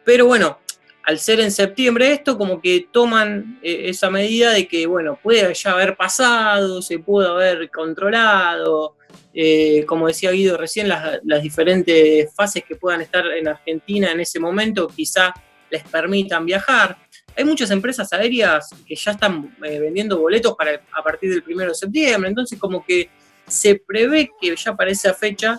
Pero 0.04 0.26
bueno, 0.26 0.58
al 1.04 1.18
ser 1.18 1.40
en 1.40 1.50
septiembre 1.50 2.12
esto, 2.12 2.38
como 2.38 2.60
que 2.60 2.88
toman 2.90 3.58
eh, 3.62 3.82
esa 3.86 4.10
medida 4.10 4.52
de 4.52 4.66
que, 4.66 4.86
bueno, 4.86 5.18
puede 5.22 5.52
ya 5.54 5.72
haber 5.72 5.96
pasado, 5.96 6.82
se 6.82 6.98
pudo 6.98 7.34
haber 7.34 7.70
controlado, 7.70 8.96
eh, 9.34 9.84
como 9.86 10.08
decía 10.08 10.30
Guido 10.30 10.56
recién, 10.56 10.88
las, 10.88 11.20
diferentes 11.42 12.32
fases 12.34 12.64
que 12.64 12.76
puedan 12.76 13.00
estar 13.00 13.26
en 13.26 13.48
Argentina 13.48 14.12
en 14.12 14.20
ese 14.20 14.38
momento 14.38 14.88
quizá 14.88 15.32
les 15.72 15.82
permitan 15.82 16.46
viajar. 16.46 16.96
Hay 17.36 17.44
muchas 17.44 17.72
empresas 17.72 18.12
aéreas 18.12 18.70
que 18.86 18.94
ya 18.94 19.10
están 19.10 19.56
eh, 19.64 19.80
vendiendo 19.80 20.20
boletos 20.20 20.54
para, 20.54 20.80
a 20.92 21.02
partir 21.02 21.30
del 21.30 21.42
1 21.44 21.64
de 21.64 21.74
septiembre, 21.74 22.28
entonces 22.28 22.58
como 22.60 22.84
que 22.84 23.10
se 23.48 23.74
prevé 23.84 24.30
que 24.40 24.54
ya 24.54 24.76
para 24.76 24.90
esa 24.90 25.12
fecha 25.12 25.58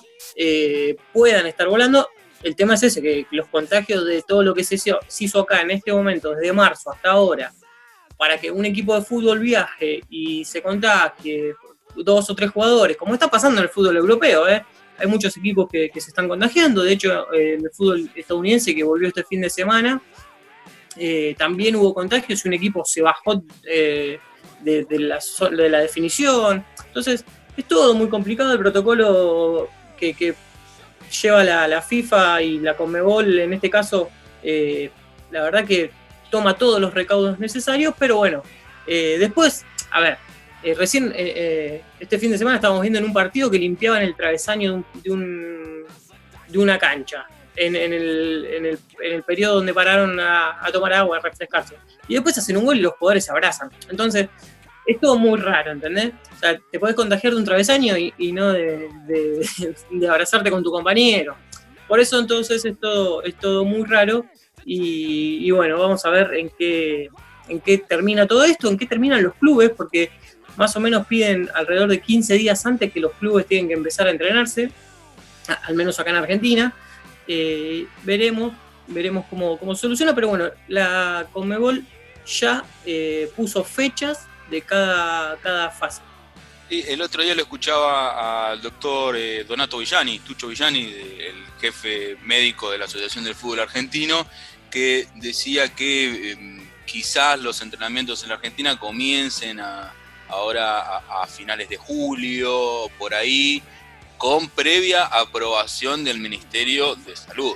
puedan 1.12 1.46
estar 1.46 1.68
volando 1.68 2.08
el 2.44 2.56
tema 2.56 2.74
es 2.74 2.84
ese, 2.84 3.02
que 3.02 3.26
los 3.32 3.48
contagios 3.48 4.06
de 4.06 4.22
todo 4.22 4.44
lo 4.44 4.54
que 4.54 4.64
se 4.64 4.76
hizo, 4.76 5.40
acá 5.40 5.62
en 5.62 5.72
este 5.72 5.94
momento, 5.94 6.32
desde 6.32 6.52
marzo 6.52 6.92
hasta 6.92 7.12
ahora, 7.12 7.54
para 8.18 8.38
que 8.38 8.52
un 8.52 8.66
equipo 8.66 8.94
de 8.96 9.02
fútbol 9.02 9.40
viaje 9.40 10.02
y 10.10 10.44
se 10.44 10.62
contagie 10.62 11.56
dos 11.96 12.30
o 12.30 12.36
tres 12.36 12.52
jugadores, 12.52 12.98
como 12.98 13.14
está 13.14 13.30
pasando 13.30 13.60
en 13.60 13.64
el 13.64 13.70
fútbol 13.70 13.98
europeo, 13.98 14.48
¿eh? 14.48 14.66
Hay 14.98 15.08
muchos 15.08 15.36
equipos 15.38 15.68
que, 15.72 15.90
se 15.94 16.10
están 16.10 16.28
contagiando, 16.28 16.84
de 16.84 16.94
hecho 16.94 17.34
eh, 17.34 17.56
el 17.56 17.70
fútbol 17.72 18.10
estadounidense 18.16 18.76
que 18.76 18.84
volvió 18.84 19.08
este 19.08 19.24
fin 19.24 19.42
de 19.42 19.50
semana, 19.50 20.02
eh, 20.96 21.36
también 21.38 21.76
hubo 21.76 21.94
contagios 21.94 22.46
y 22.46 22.48
un 22.48 22.54
equipo 22.54 22.84
se 22.86 23.02
bajó 23.02 23.44
de, 23.64 24.20
la, 24.64 25.20
de, 25.52 25.70
la, 25.70 25.80
definición, 25.80 26.64
entonces 26.88 27.26
es 27.58 27.66
todo 27.66 27.94
muy 27.96 28.10
complicado 28.10 28.54
el 28.54 28.60
protocolo 28.60 29.70
que, 29.98 30.36
lleva 31.22 31.44
la, 31.44 31.82
FIFA 31.82 32.42
y 32.42 32.60
la 32.60 32.76
Conmebol, 32.76 33.40
en 33.40 33.54
este 33.54 33.70
caso, 33.70 34.10
eh, 34.42 34.90
la 35.32 35.44
verdad 35.44 35.66
que 35.66 35.92
toma 36.30 36.58
todos 36.58 36.82
los 36.82 36.94
recaudos 36.94 37.40
necesarios, 37.40 37.94
pero 37.98 38.18
bueno, 38.18 38.42
eh, 38.88 39.18
después, 39.20 39.66
a 39.92 40.02
ver, 40.02 40.18
eh, 40.64 40.74
recién 40.76 41.14
este 41.16 42.20
fin 42.20 42.32
de 42.32 42.38
semana 42.38 42.58
estábamos 42.58 42.82
viendo 42.82 43.00
en 43.00 43.06
un 43.06 43.14
partido 43.14 43.50
que 43.52 43.60
limpiaban 43.60 44.02
el 44.02 44.16
travesaño 44.16 44.84
de, 45.04 45.12
un, 45.12 45.84
de, 46.48 46.58
una 46.58 46.78
cancha. 46.78 47.26
En, 47.56 47.76
el, 47.76 47.94
en, 47.94 48.66
el, 48.66 48.80
en, 49.00 49.14
el, 49.14 49.24
periodo 49.24 49.56
donde 49.56 49.76
pararon 49.76 50.20
a, 50.20 50.60
tomar 50.72 50.94
agua, 50.94 51.18
a 51.18 51.20
refrescarse. 51.20 51.76
Y 52.08 52.16
después 52.16 52.36
hacen 52.36 52.58
un 52.58 52.66
gol 52.66 52.78
y 52.78 52.82
los 52.82 52.94
jugadores 52.94 53.26
se 53.26 53.32
abrazan. 53.32 53.70
Entonces, 53.92 54.28
es 54.86 55.00
todo 55.00 55.18
muy 55.18 55.40
raro, 55.40 55.72
¿entendés? 55.72 56.14
O 56.36 56.40
sea, 56.40 56.60
te 56.72 56.80
podés 56.80 56.96
contagiar 56.96 57.34
de 57.34 57.40
un 57.40 57.46
travesaño 57.46 57.96
y, 57.98 58.32
no 58.32 58.52
de, 58.54 59.48
abrazarte 60.10 60.50
con 60.50 60.64
tu 60.64 60.72
compañero. 60.72 61.36
Por 61.88 62.00
eso 62.00 62.20
entonces 62.20 62.64
es 62.66 62.80
todo, 62.80 63.24
es 63.24 63.38
todo 63.38 63.66
muy 63.66 63.84
raro 63.84 64.26
y, 64.66 65.52
bueno, 65.52 65.78
vamos 65.78 66.06
a 66.06 66.10
ver 66.10 66.34
en 66.36 66.50
qué, 66.58 67.10
en 67.50 67.60
qué 67.60 67.78
termina 67.78 68.26
todo 68.26 68.44
esto, 68.44 68.70
en 68.70 68.78
qué 68.78 68.86
terminan 68.86 69.22
los 69.22 69.36
clubes, 69.36 69.72
porque 69.72 70.10
más 70.56 70.76
o 70.76 70.80
menos 70.80 71.08
piden 71.08 71.50
alrededor 71.54 71.90
de 71.90 72.02
15 72.02 72.36
días 72.36 72.66
antes 72.66 72.92
que 72.92 73.00
los 73.00 73.14
clubes 73.14 73.48
tienen 73.48 73.68
que 73.68 73.74
empezar 73.74 74.08
a 74.08 74.12
entrenarse, 74.12 74.72
al 75.64 75.76
menos 75.76 76.00
acá 76.00 76.12
en 76.12 76.18
Argentina. 76.18 76.74
Eh, 77.28 77.88
veremos, 78.04 78.54
veremos 78.88 79.26
cómo, 79.30 79.58
cómo 79.58 79.76
soluciona, 79.76 80.14
pero 80.14 80.30
bueno, 80.30 80.50
la 80.68 81.28
Conmebol 81.32 81.84
ya 82.26 82.64
eh, 82.86 83.32
puso 83.36 83.64
fechas 83.64 84.28
de 84.50 84.62
cada, 84.62 85.38
cada 85.38 85.70
fase. 85.72 86.02
el 86.70 87.02
otro 87.02 87.24
día 87.24 87.36
lo 87.36 87.42
escuchaba 87.42 88.52
al 88.52 88.62
doctor 88.62 89.16
eh, 89.18 89.44
Donato 89.44 89.78
Villani, 89.78 90.20
Tucho 90.20 90.48
Villani, 90.48 90.84
el 90.84 91.44
jefe 91.60 92.18
médico 92.24 92.72
de 92.72 92.78
la 92.78 92.86
Asociación 92.86 93.24
del 93.24 93.36
Fútbol 93.36 93.62
Argentino, 93.62 94.28
que 94.70 95.08
decía 95.16 95.74
que 95.74 96.32
em, 96.32 96.62
quizás 96.86 97.40
los 97.40 97.62
entrenamientos 97.62 98.24
en 98.24 98.30
la 98.30 98.36
Argentina 98.36 98.78
comiencen 98.80 99.60
ahora 100.30 100.98
a, 100.98 101.28
finales 101.28 101.70
de 101.70 101.78
julio, 101.78 102.90
por 102.98 103.14
ahí, 103.14 103.62
con 104.18 104.50
previa 104.50 105.06
aprobación 105.06 106.04
del 106.04 106.20
Ministerio 106.20 106.96
de 106.96 107.16
Salud. 107.16 107.56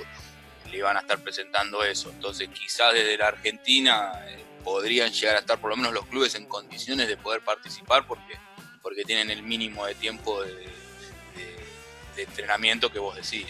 le 0.70 0.78
iban 0.78 0.96
a 0.96 1.00
estar 1.00 1.18
presentando 1.18 1.82
eso. 1.82 2.10
Entonces 2.10 2.48
quizás 2.50 2.92
desde 2.92 3.16
la 3.16 3.28
Argentina 3.28 4.12
eh, 4.26 4.44
podrían 4.62 5.10
llegar 5.10 5.36
a 5.36 5.38
estar 5.40 5.58
por 5.58 5.70
lo 5.70 5.76
menos 5.76 5.92
los 5.92 6.06
clubes 6.06 6.34
en 6.34 6.44
condiciones 6.44 7.08
de 7.08 7.16
poder 7.16 7.40
participar 7.40 8.06
porque, 8.06 8.38
porque 8.82 9.04
tienen 9.04 9.30
el 9.30 9.42
mínimo 9.42 9.86
de 9.86 9.94
tiempo 9.94 10.42
de, 10.42 10.68
entrenamiento 12.16 12.90
que 12.90 12.98
vos 12.98 13.14
decís. 13.14 13.46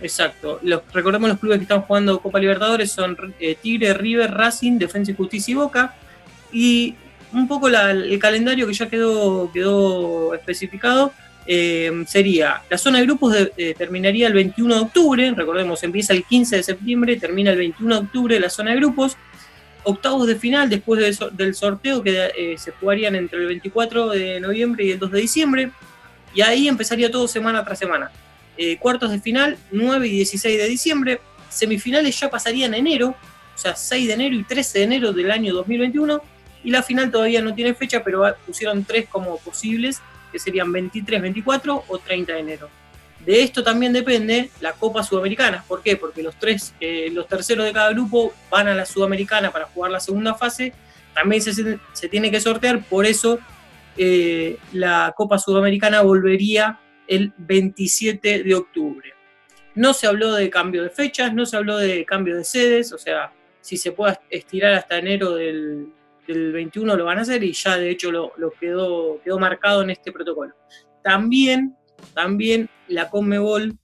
Exacto. 0.00 0.60
Recordemos 0.92 1.28
los 1.28 1.38
clubes 1.40 1.58
que 1.58 1.64
están 1.64 1.82
jugando 1.82 2.20
Copa 2.20 2.38
Libertadores 2.38 2.92
son 2.92 3.34
eh, 3.40 3.56
Tigre, 3.56 3.92
River, 3.92 4.30
Racing, 4.30 4.78
Defensa 4.78 5.10
y 5.10 5.16
Justicia 5.16 5.50
y 5.50 5.54
Boca. 5.56 5.94
Y 6.52 6.94
un 7.32 7.48
poco 7.48 7.68
el 7.68 8.18
calendario 8.18 8.66
que 8.66 8.74
ya 8.74 8.88
quedó, 8.88 9.50
quedó 9.52 10.34
especificado 10.34 11.12
eh, 11.44 12.04
sería, 12.06 12.62
la 12.70 12.78
zona 12.78 12.98
de 12.98 13.04
grupos 13.06 13.34
eh, 13.56 13.74
terminaría 13.76 14.28
el 14.28 14.32
21 14.32 14.74
de 14.74 14.80
octubre, 14.80 15.34
recordemos, 15.36 15.82
empieza 15.82 16.12
el 16.12 16.24
15 16.24 16.56
de 16.56 16.62
septiembre, 16.62 17.16
termina 17.16 17.50
el 17.50 17.58
21 17.58 17.94
de 17.94 18.00
octubre 18.00 18.40
la 18.40 18.48
zona 18.48 18.70
de 18.70 18.76
grupos, 18.76 19.16
octavos 19.82 20.28
de 20.28 20.36
final 20.36 20.70
después 20.70 21.18
del 21.32 21.54
sorteo 21.56 22.02
que 22.02 22.30
eh, 22.36 22.54
se 22.56 22.70
jugarían 22.70 23.16
entre 23.16 23.40
el 23.40 23.46
24 23.46 24.10
de 24.10 24.38
noviembre 24.38 24.84
y 24.84 24.90
el 24.92 24.98
2 25.00 25.10
de 25.10 25.20
diciembre, 25.20 25.70
y 26.32 26.42
ahí 26.42 26.68
empezaría 26.68 27.10
todo 27.10 27.26
semana 27.26 27.64
tras 27.64 27.78
semana. 27.78 28.10
cuartos 28.78 29.10
de 29.10 29.18
final, 29.18 29.58
9 29.72 30.06
y 30.06 30.10
16 30.10 30.58
de 30.58 30.68
diciembre, 30.68 31.20
semifinales 31.48 32.18
ya 32.20 32.30
pasarían 32.30 32.72
en 32.74 32.86
enero, 32.86 33.16
o 33.54 33.58
sea, 33.58 33.74
6 33.74 34.06
de 34.06 34.14
enero 34.14 34.36
y 34.36 34.44
13 34.44 34.78
de 34.78 34.84
enero 34.84 35.12
del 35.12 35.30
año 35.30 35.52
2021, 35.52 36.22
y 36.64 36.70
la 36.70 36.82
final 36.82 37.10
todavía 37.10 37.42
no 37.42 37.54
tiene 37.54 37.74
fecha, 37.74 38.02
pero 38.04 38.24
pusieron 38.46 38.84
tres 38.84 39.08
como 39.08 39.38
posibles, 39.38 40.00
que 40.30 40.38
serían 40.38 40.72
23, 40.72 41.20
24 41.20 41.84
o 41.88 41.98
30 41.98 42.32
de 42.32 42.38
enero. 42.38 42.70
De 43.24 43.42
esto 43.42 43.62
también 43.62 43.92
depende 43.92 44.50
la 44.60 44.72
Copa 44.72 45.02
Sudamericana. 45.02 45.64
¿Por 45.68 45.82
qué? 45.82 45.96
Porque 45.96 46.22
los, 46.22 46.34
tres, 46.36 46.74
eh, 46.80 47.08
los 47.12 47.28
terceros 47.28 47.64
de 47.64 47.72
cada 47.72 47.90
grupo 47.90 48.32
van 48.50 48.68
a 48.68 48.74
la 48.74 48.84
Sudamericana 48.84 49.52
para 49.52 49.66
jugar 49.66 49.92
la 49.92 50.00
segunda 50.00 50.34
fase. 50.34 50.72
También 51.14 51.42
se, 51.42 52.08
tiene 52.08 52.30
que 52.30 52.40
sortear, 52.40 52.82
por 52.84 53.06
eso 53.06 53.38
eh, 53.96 54.56
la 54.72 55.12
Copa 55.16 55.38
Sudamericana 55.38 56.00
volvería 56.00 56.80
el 57.06 57.32
27 57.36 58.42
de 58.42 58.54
octubre. 58.54 59.12
No 59.74 59.94
se 59.94 60.06
habló 60.06 60.32
de 60.32 60.50
cambio 60.50 60.82
de 60.82 60.90
fechas, 60.90 61.32
no 61.34 61.46
se 61.46 61.56
habló 61.56 61.76
de 61.76 62.04
cambio 62.04 62.36
de 62.36 62.44
sedes, 62.44 62.92
o 62.92 62.98
sea, 62.98 63.32
si 63.60 63.76
se 63.76 63.92
puede 63.92 64.18
estirar 64.30 64.74
hasta 64.74 64.98
enero 64.98 65.34
del, 65.34 65.88
del 66.26 66.52
21 66.52 66.96
lo 66.96 67.04
van 67.04 67.18
a 67.18 67.22
hacer 67.22 67.42
y 67.44 67.52
ya 67.52 67.76
de 67.76 67.90
hecho 67.90 68.10
lo, 68.10 68.32
quedó, 68.58 69.20
quedó 69.22 69.38
marcado 69.38 69.82
en 69.82 69.90
este 69.90 70.12
protocolo. 70.12 70.54
También, 71.02 71.76
también 72.14 72.68
la 72.88 73.10
Conmebol 73.10 73.76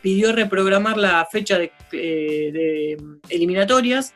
pidió 0.00 0.32
reprogramar 0.32 0.96
la 0.96 1.26
fecha 1.30 1.58
de, 1.58 1.72
eh, 1.92 2.96
eliminatorias 3.28 4.14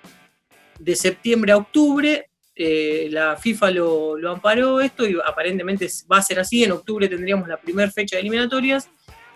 de 0.79 0.97
septiembre 0.97 1.53
a 1.53 1.59
octubre. 1.59 2.29
Eh, 2.55 3.09
la 3.11 3.37
FIFA 3.37 3.71
lo, 3.71 4.17
lo, 4.19 4.31
amparó 4.31 4.81
esto 4.81 5.07
y 5.07 5.17
aparentemente 5.25 5.88
va 6.11 6.19
a 6.19 6.23
ser 6.23 6.38
así. 6.38 6.65
En 6.65 6.73
octubre 6.73 7.09
tendríamos 7.09 7.49
la 7.49 7.57
primera 7.57 7.91
fecha 7.91 8.17
de 8.17 8.21
eliminatorias 8.21 8.88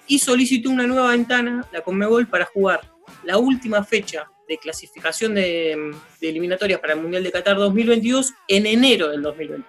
y 0.07 0.19
solicitó 0.19 0.71
una 0.71 0.87
nueva 0.87 1.11
ventana, 1.11 1.67
la 1.73 1.81
Conmebol, 1.81 2.27
para 2.29 2.45
jugar 2.45 2.81
la 3.25 3.39
última 3.39 3.83
fecha 3.83 4.29
de 4.49 4.59
clasificación 4.59 5.35
de, 5.35 5.95
eliminatorias 6.21 6.81
para 6.81 6.95
el 6.95 7.01
Mundial 7.01 7.23
de 7.23 7.33
Qatar 7.33 7.57
2022 7.57 8.33
en 8.49 8.67
enero 8.67 9.09
del 9.09 9.23
2022. 9.23 9.67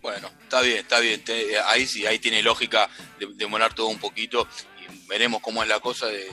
Bueno, 0.00 0.30
está 0.42 0.60
bien, 0.60 0.78
está 0.78 1.00
bien. 1.00 1.22
ahí 1.66 1.86
sí, 1.86 2.06
ahí 2.06 2.18
tiene 2.18 2.42
lógica 2.42 2.88
de, 3.18 3.28
demorar 3.34 3.74
todo 3.74 3.86
un 3.86 3.98
poquito 3.98 4.46
y 4.78 5.08
veremos 5.08 5.40
cómo 5.40 5.62
es 5.62 5.68
la 5.68 5.80
cosa 5.80 6.06
de, 6.06 6.28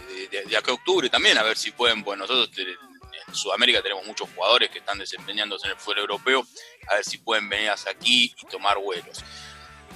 acá 0.58 0.72
a 0.72 0.74
octubre 0.74 1.10
también, 1.10 1.38
a 1.38 1.44
ver 1.44 1.58
si 1.58 1.72
pueden, 1.72 2.04
pues 2.04 2.18
nosotros 2.18 2.50
en 2.58 3.36
Sudamérica 3.36 3.82
tenemos 3.82 4.06
muchos 4.06 4.30
jugadores 4.36 4.70
que 4.70 4.80
están 4.80 4.98
desempeñándose 4.98 5.68
en 5.68 5.74
el 5.74 5.78
fútbol 5.78 6.00
europeo, 6.00 6.46
a 6.90 6.96
ver 6.96 7.06
si 7.06 7.18
pueden 7.20 7.48
venir 7.48 7.70
hasta 7.70 7.92
aquí 7.92 8.36
y 8.38 8.46
tomar 8.48 8.78
vuelos. 8.78 9.24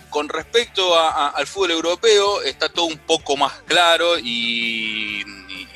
Con 0.09 0.29
respecto 0.29 0.97
al 0.97 1.45
fútbol 1.45 1.71
europeo, 1.71 2.41
está 2.43 2.69
todo 2.69 2.85
un 2.85 2.97
poco 2.99 3.35
más 3.35 3.61
claro 3.63 4.17
y, 4.17 5.21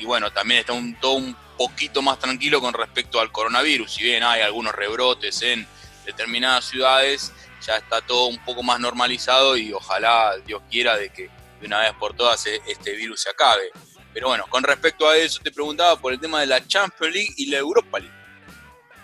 bueno, 0.04 0.32
también 0.32 0.60
está 0.60 0.72
todo 0.98 1.14
un 1.14 1.36
poquito 1.60 2.00
más 2.00 2.18
tranquilo 2.18 2.58
con 2.62 2.72
respecto 2.72 3.20
al 3.20 3.30
coronavirus. 3.30 3.92
Si 3.92 4.02
bien 4.02 4.22
hay 4.22 4.40
algunos 4.40 4.74
rebrotes 4.74 5.42
en 5.42 5.66
determinadas 6.06 6.64
ciudades, 6.64 7.34
ya 7.60 7.76
está 7.76 8.00
todo 8.00 8.28
un 8.28 8.42
poco 8.46 8.62
más 8.62 8.80
normalizado 8.80 9.58
y 9.58 9.70
ojalá 9.70 10.38
Dios 10.46 10.62
quiera 10.70 10.96
de 10.96 11.10
que 11.10 11.28
de 11.60 11.66
una 11.66 11.80
vez 11.80 11.92
por 12.00 12.16
todas 12.16 12.46
e, 12.46 12.62
este 12.66 12.96
virus 12.96 13.20
se 13.20 13.28
acabe. 13.28 13.64
Pero 14.14 14.28
bueno, 14.28 14.46
con 14.48 14.62
respecto 14.62 15.06
a 15.06 15.18
eso 15.18 15.38
te 15.42 15.50
preguntaba 15.50 16.00
por 16.00 16.14
el 16.14 16.18
tema 16.18 16.40
de 16.40 16.46
la 16.46 16.66
Champions 16.66 17.14
League 17.14 17.34
y 17.36 17.50
la 17.50 17.58
Europa 17.58 17.98
League. 17.98 18.14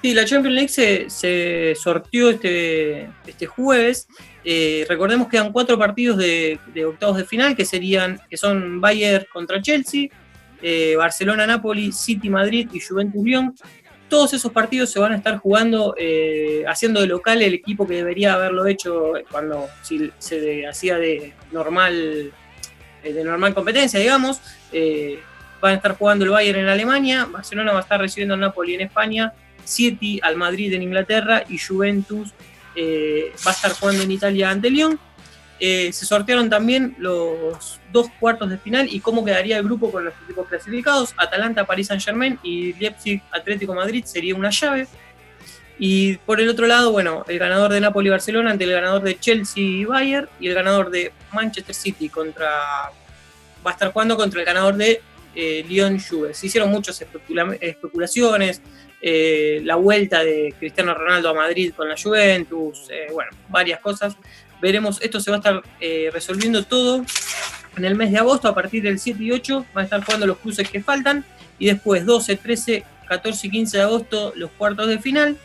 Sí, 0.00 0.14
la 0.14 0.24
Champions 0.24 0.54
League 0.54 0.68
se, 0.70 1.10
se 1.10 1.74
sortió 1.74 2.30
este, 2.30 3.10
este 3.26 3.44
jueves. 3.44 4.08
Eh, 4.44 4.86
recordemos 4.88 5.26
que 5.26 5.32
quedan 5.32 5.52
cuatro 5.52 5.78
partidos 5.78 6.16
de, 6.16 6.58
de, 6.68 6.86
octavos 6.86 7.18
de 7.18 7.26
final 7.26 7.54
que 7.54 7.66
serían, 7.66 8.18
que 8.30 8.38
son 8.38 8.80
Bayern 8.80 9.26
contra 9.30 9.60
Chelsea, 9.60 10.08
eh, 10.62 10.94
Barcelona, 10.96 11.46
Napoli, 11.46 11.92
City, 11.92 12.30
Madrid 12.30 12.68
y 12.72 12.80
Juventus 12.80 13.22
Lyon. 13.22 13.54
Todos 14.08 14.34
esos 14.34 14.52
partidos 14.52 14.90
se 14.90 15.00
van 15.00 15.12
a 15.12 15.16
estar 15.16 15.38
jugando, 15.38 15.94
eh, 15.98 16.64
haciendo 16.68 17.00
de 17.00 17.08
local 17.08 17.42
el 17.42 17.54
equipo 17.54 17.86
que 17.86 17.94
debería 17.94 18.34
haberlo 18.34 18.66
hecho 18.66 19.14
cuando 19.30 19.68
se 19.82 20.66
hacía 20.66 20.96
de 20.96 21.34
normal, 21.50 22.32
eh, 23.02 23.12
de 23.12 23.24
normal 23.24 23.54
competencia, 23.54 23.98
digamos. 23.98 24.40
van 25.60 25.72
a 25.72 25.76
estar 25.76 25.96
jugando 25.96 26.24
el 26.24 26.30
Bayern 26.30 26.60
en 26.60 26.68
Alemania, 26.68 27.24
Barcelona 27.24 27.72
va 27.72 27.78
a 27.78 27.82
estar 27.82 27.98
recibiendo 27.98 28.34
al 28.34 28.40
Napoli 28.40 28.74
en 28.74 28.82
España, 28.82 29.32
City 29.64 30.20
al 30.22 30.36
Madrid 30.36 30.72
en 30.74 30.82
Inglaterra 30.82 31.42
y 31.48 31.58
Juventus 31.58 32.32
va 32.76 33.50
a 33.50 33.54
estar 33.54 33.72
jugando 33.72 34.02
en 34.02 34.10
Italia 34.10 34.50
ante 34.50 34.70
Lyon. 34.70 35.00
Eh, 35.58 35.90
se 35.92 36.04
sortearon 36.04 36.50
también 36.50 36.94
los 36.98 37.80
dos 37.90 38.08
cuartos 38.20 38.50
de 38.50 38.58
final 38.58 38.88
y 38.90 39.00
cómo 39.00 39.24
quedaría 39.24 39.56
el 39.56 39.64
grupo 39.64 39.90
con 39.90 40.04
los 40.04 40.14
equipos 40.24 40.48
clasificados. 40.48 41.14
Atalanta, 41.16 41.64
París 41.64 41.86
Saint 41.86 42.02
Germain 42.02 42.38
y 42.42 42.74
Leipzig, 42.74 43.22
Atlético 43.30 43.74
Madrid 43.74 44.04
sería 44.04 44.34
una 44.34 44.50
llave. 44.50 44.86
Y 45.78 46.16
por 46.18 46.40
el 46.40 46.48
otro 46.48 46.66
lado, 46.66 46.92
bueno, 46.92 47.24
el 47.28 47.38
ganador 47.38 47.72
de 47.72 47.80
Napoli 47.80 48.10
Barcelona 48.10 48.50
ante 48.50 48.64
el 48.64 48.72
ganador 48.72 49.02
de 49.02 49.18
Chelsea 49.18 49.62
y 49.62 49.84
Bayern 49.84 50.28
y 50.40 50.48
el 50.48 50.54
ganador 50.54 50.90
de 50.90 51.12
Manchester 51.32 51.74
City 51.74 52.08
contra 52.08 52.48
va 53.66 53.70
a 53.70 53.72
estar 53.72 53.92
jugando 53.92 54.16
contra 54.16 54.40
el 54.40 54.46
ganador 54.46 54.76
de 54.76 55.00
eh, 55.34 55.64
Lyon 55.68 55.98
Juve. 55.98 56.34
Se 56.34 56.46
hicieron 56.46 56.70
muchas 56.70 57.02
especulaciones, 57.60 58.62
eh, 59.02 59.60
la 59.64 59.76
vuelta 59.76 60.22
de 60.22 60.54
Cristiano 60.58 60.94
Ronaldo 60.94 61.30
a 61.30 61.34
Madrid 61.34 61.72
con 61.76 61.88
la 61.88 61.96
Juventus, 62.00 62.88
bueno, 63.12 63.30
varias 63.48 63.80
cosas 63.80 64.16
veremos, 64.60 65.00
esto 65.02 65.20
se 65.20 65.30
va 65.30 65.36
a 65.36 65.40
estar 65.40 65.62
eh, 65.80 66.10
resolviendo 66.12 66.64
todo 66.64 67.04
en 67.76 67.84
el 67.84 67.94
mes 67.94 68.10
de 68.10 68.18
agosto, 68.18 68.48
a 68.48 68.54
partir 68.54 68.82
del 68.82 68.98
7 68.98 69.22
y 69.22 69.32
8 69.32 69.66
van 69.74 69.82
a 69.82 69.84
estar 69.84 70.04
jugando 70.04 70.26
los 70.26 70.38
cruces 70.38 70.68
que 70.68 70.82
faltan. 70.82 71.24
Y 71.58 71.66
después 71.66 72.04
12, 72.04 72.36
13, 72.36 72.84
14 73.08 73.46
y 73.46 73.50
15 73.50 73.76
de 73.76 73.82
agosto 73.82 74.32
los 74.36 74.50
cuartos 74.52 74.88
de 74.88 74.98
final, 74.98 75.36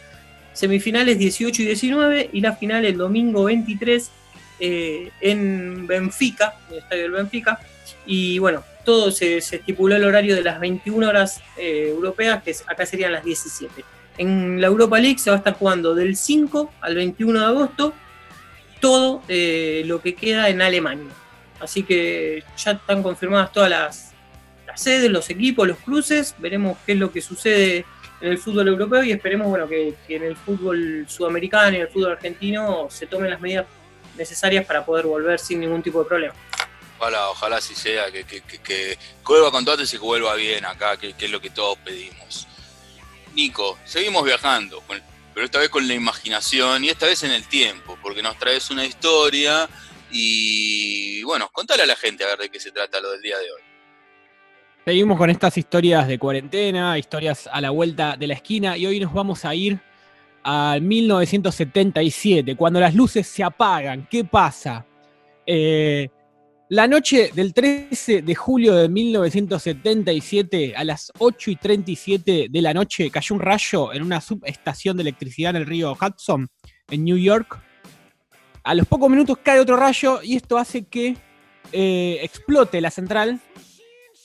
semifinales 0.54 1.18
18 1.18 1.62
y 1.62 1.66
19 1.66 2.30
y 2.34 2.42
la 2.42 2.54
final 2.54 2.86
el 2.86 2.98
domingo 2.98 3.46
23 3.46 4.12
eh, 4.60 5.12
en 5.22 5.88
Benfica, 5.88 6.54
en 6.68 6.74
el 6.74 6.80
estadio 6.80 7.04
del 7.04 7.12
Benfica. 7.12 7.60
Y 8.06 8.40
bueno, 8.40 8.64
todo 8.84 9.12
se, 9.12 9.38
estipuló 9.38 9.96
el 9.96 10.04
horario 10.04 10.36
de 10.36 10.42
las 10.42 10.60
21 10.60 11.08
horas 11.08 11.42
eh, 11.58 11.88
europeas, 11.90 12.44
que 12.44 12.56
acá 12.68 12.86
serían 12.86 13.12
las 13.12 13.24
17. 13.24 13.84
En 14.18 14.60
la 14.60 14.68
Europa 14.68 15.00
League 15.00 15.20
se 15.20 15.30
va 15.30 15.38
a 15.38 15.40
estar 15.40 15.54
jugando 15.54 15.96
del 15.96 16.16
5 16.16 16.74
al 16.82 16.96
21 16.96 17.40
de 17.40 17.46
agosto 17.46 17.94
todo 18.82 19.24
eh, 19.30 19.84
lo 19.86 20.02
que 20.02 20.16
queda 20.16 20.50
en 20.50 20.62
Alemania. 20.62 21.12
Así 21.62 21.84
que 21.84 22.44
ya 22.58 22.72
están 22.72 23.02
confirmadas 23.02 23.54
todas 23.54 23.70
las, 23.70 24.14
sedes, 24.76 25.10
los 25.10 25.30
equipos, 25.30 25.68
los 25.68 25.78
cruces. 25.78 26.36
Veremos 26.40 26.78
qué 26.86 26.94
es 26.94 26.98
lo 26.98 27.12
que 27.12 27.22
sucede 27.22 27.86
en 28.20 28.32
el 28.32 28.38
fútbol 28.38 28.68
europeo 28.68 29.04
y 29.04 29.12
esperemos 29.12 29.48
bueno, 29.48 29.68
que, 29.68 29.96
en 30.10 30.24
el 30.24 30.36
fútbol 30.36 31.06
sudamericano 31.08 31.78
y 31.78 31.82
el 31.82 31.88
fútbol 31.88 32.14
argentino 32.14 32.88
se 32.90 33.08
tomen 33.08 33.30
las 33.30 33.40
medidas 33.40 33.66
necesarias 34.18 34.66
para 34.66 34.86
poder 34.86 35.06
volver 35.06 35.40
sin 35.40 35.60
ningún 35.60 35.82
tipo 35.82 36.04
de 36.04 36.10
problema. 36.10 36.34
Ojalá, 37.00 37.30
ojalá 37.30 37.58
así 37.58 37.74
sea, 37.74 38.12
que, 38.12 38.24
que, 38.26 38.42
que, 38.42 38.98
vuelva 39.26 39.50
con 39.50 39.66
todo 39.66 39.82
y 39.82 39.88
que 39.88 39.98
vuelva 39.98 40.36
bien 40.36 40.66
acá, 40.66 40.98
que, 40.98 41.16
es 41.18 41.32
lo 41.32 41.42
que 41.42 41.50
todos 41.50 41.78
pedimos. 41.80 42.48
Nico, 43.34 43.80
seguimos 43.86 44.24
viajando, 44.24 44.84
pero 45.34 45.46
esta 45.46 45.60
vez 45.60 45.70
con 45.70 45.88
la 45.88 45.94
imaginación 45.94 46.84
y 46.84 46.90
esta 46.90 47.06
vez 47.06 47.24
en 47.24 47.32
el 47.32 47.48
tiempo, 47.48 47.98
porque 48.02 48.22
nos 48.22 48.38
traes 48.38 48.70
una 48.70 48.86
historia 48.86 49.70
y 50.12 51.24
bueno, 51.24 51.50
contale 51.52 51.84
a 51.84 51.86
la 51.86 51.96
gente 51.96 52.24
a 52.24 52.28
ver 52.28 52.40
de 52.40 52.50
qué 52.50 52.60
se 52.60 52.72
trata 52.72 53.00
lo 53.00 53.12
del 53.12 53.22
día 53.22 53.38
de 53.38 53.52
hoy. 53.52 53.62
Seguimos 54.84 55.18
con 55.18 55.30
estas 55.30 55.58
historias 55.58 56.08
de 56.08 56.18
cuarentena, 56.18 56.98
historias 56.98 57.48
a 57.52 57.62
la 57.62 57.70
vuelta 57.70 58.18
de 58.18 58.28
la 58.28 58.34
esquina 58.34 58.78
y 58.78 58.88
hoy 58.88 59.00
nos 59.00 59.14
vamos 59.14 59.46
a 59.46 59.54
ir 59.54 59.80
al 60.44 60.82
1977, 60.82 62.56
cuando 62.56 62.80
las 62.80 62.96
luces 62.96 63.28
se 63.28 63.44
apagan. 63.44 64.08
¿Qué 64.10 64.24
pasa? 64.26 64.86
Eh, 65.46 66.10
La 66.74 66.88
noche 66.88 67.32
del 67.36 67.54
13 67.54 68.22
de 68.22 68.34
julio 68.34 68.74
de 68.74 68.88
1977, 68.88 70.74
a 70.74 70.86
las 70.86 71.12
8 71.20 71.52
y 71.52 71.56
37 71.58 72.48
de 72.50 72.62
la 72.62 72.74
noche, 72.74 73.12
cayó 73.12 73.36
un 73.36 73.42
rayo 73.42 73.92
en 73.92 74.02
una 74.02 74.22
subestación 74.22 74.96
de 74.96 75.02
electricidad 75.02 75.50
en 75.50 75.58
el 75.58 75.66
río 75.66 75.92
Hudson, 75.92 76.48
en 76.90 77.04
New 77.04 77.18
York. 77.18 77.60
A 78.64 78.74
los 78.74 78.88
pocos 78.88 79.10
minutos 79.10 79.40
cae 79.44 79.60
otro 79.60 79.76
rayo 79.76 80.22
y 80.24 80.38
esto 80.38 80.58
hace 80.58 80.86
que 80.86 81.18
eh, 81.74 82.20
explote 82.22 82.80
la 82.80 82.90
central 82.90 83.42